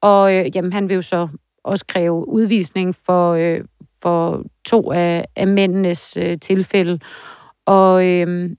og 0.00 0.34
øh, 0.34 0.56
jamen 0.56 0.72
han 0.72 0.88
vil 0.88 0.94
jo 0.94 1.02
så 1.02 1.28
også 1.64 1.84
kræve 1.88 2.28
udvisning 2.28 2.96
for, 3.06 3.32
øh, 3.32 3.60
for 4.02 4.44
to 4.64 4.92
af, 4.92 5.24
af 5.36 5.46
mændenes 5.46 6.16
øh, 6.16 6.38
tilfælde. 6.38 6.98
Og 7.66 8.06
øh, 8.06 8.50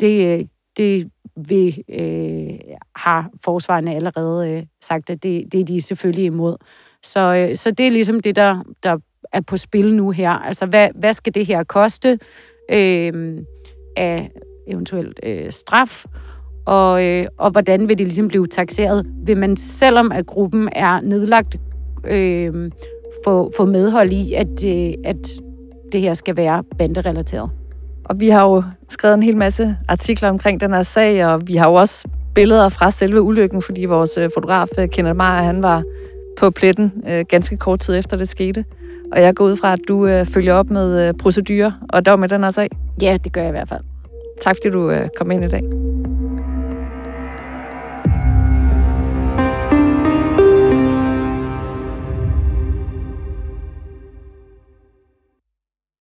det, 0.00 0.38
øh, 0.38 0.44
det 0.76 1.10
vil, 1.48 1.82
øh, 1.88 2.58
har 2.96 3.30
forsvarerne 3.44 3.94
allerede 3.94 4.50
øh, 4.50 4.62
sagt, 4.80 5.10
at 5.10 5.22
det, 5.22 5.52
det 5.52 5.60
er 5.60 5.64
de 5.64 5.82
selvfølgelig 5.82 6.24
imod. 6.24 6.56
Så, 7.02 7.20
øh, 7.20 7.56
så 7.56 7.70
det 7.70 7.86
er 7.86 7.90
ligesom 7.90 8.20
det, 8.20 8.36
der, 8.36 8.62
der 8.82 8.98
er 9.32 9.40
på 9.40 9.56
spil 9.56 9.94
nu 9.94 10.10
her. 10.10 10.30
Altså, 10.30 10.66
hvad, 10.66 10.88
hvad 10.94 11.12
skal 11.12 11.34
det 11.34 11.46
her 11.46 11.64
koste 11.64 12.18
øh, 12.70 13.38
af 13.96 14.30
eventuelt 14.66 15.20
øh, 15.22 15.50
straf? 15.50 16.04
Og, 16.66 17.04
øh, 17.04 17.26
og 17.38 17.50
hvordan 17.50 17.88
vil 17.88 17.98
det 17.98 18.06
ligesom 18.06 18.28
blive 18.28 18.46
taxeret? 18.46 19.06
Vil 19.26 19.36
man, 19.36 19.56
selvom 19.56 20.12
at 20.12 20.26
gruppen 20.26 20.68
er 20.72 21.00
nedlagt, 21.00 21.56
øh, 22.06 22.70
få, 23.24 23.52
få 23.56 23.64
medhold 23.64 24.12
i, 24.12 24.32
at, 24.32 24.64
øh, 24.66 24.94
at 25.04 25.28
det 25.92 26.00
her 26.00 26.14
skal 26.14 26.36
være 26.36 26.64
banderelateret? 26.78 27.50
Og 28.04 28.20
vi 28.20 28.28
har 28.28 28.48
jo 28.48 28.62
skrevet 28.88 29.14
en 29.14 29.22
hel 29.22 29.36
masse 29.36 29.76
artikler 29.88 30.28
omkring 30.28 30.60
den 30.60 30.72
her 30.72 30.82
sag, 30.82 31.26
og 31.26 31.42
vi 31.46 31.54
har 31.54 31.68
jo 31.68 31.74
også 31.74 32.08
billeder 32.34 32.68
fra 32.68 32.90
selve 32.90 33.22
ulykken, 33.22 33.62
fordi 33.62 33.84
vores 33.84 34.18
øh, 34.18 34.30
fotograf, 34.34 34.68
øh, 34.78 34.88
Kenneth 34.88 35.16
Meyer, 35.16 35.42
han 35.42 35.62
var 35.62 35.82
på 36.38 36.50
pletten 36.50 36.92
øh, 37.08 37.24
ganske 37.28 37.56
kort 37.56 37.80
tid 37.80 37.96
efter 37.96 38.16
det 38.16 38.28
skete. 38.28 38.64
Og 39.12 39.22
jeg 39.22 39.34
går 39.34 39.44
ud 39.44 39.56
fra, 39.56 39.72
at 39.72 39.78
du 39.88 40.06
øh, 40.06 40.26
følger 40.26 40.54
op 40.54 40.70
med 40.70 41.08
øh, 41.08 41.14
procedurer 41.14 41.72
og 41.88 42.06
dom 42.06 42.18
med 42.18 42.28
den 42.28 42.44
her 42.44 42.50
sag. 42.50 42.68
Ja, 43.02 43.16
det 43.24 43.32
gør 43.32 43.40
jeg 43.40 43.50
i 43.50 43.52
hvert 43.52 43.68
fald. 43.68 43.80
Tak 44.40 44.56
fordi 44.56 44.70
du 44.70 44.90
øh, 44.90 45.08
kom 45.16 45.30
ind 45.30 45.44
i 45.44 45.48
dag. 45.48 45.62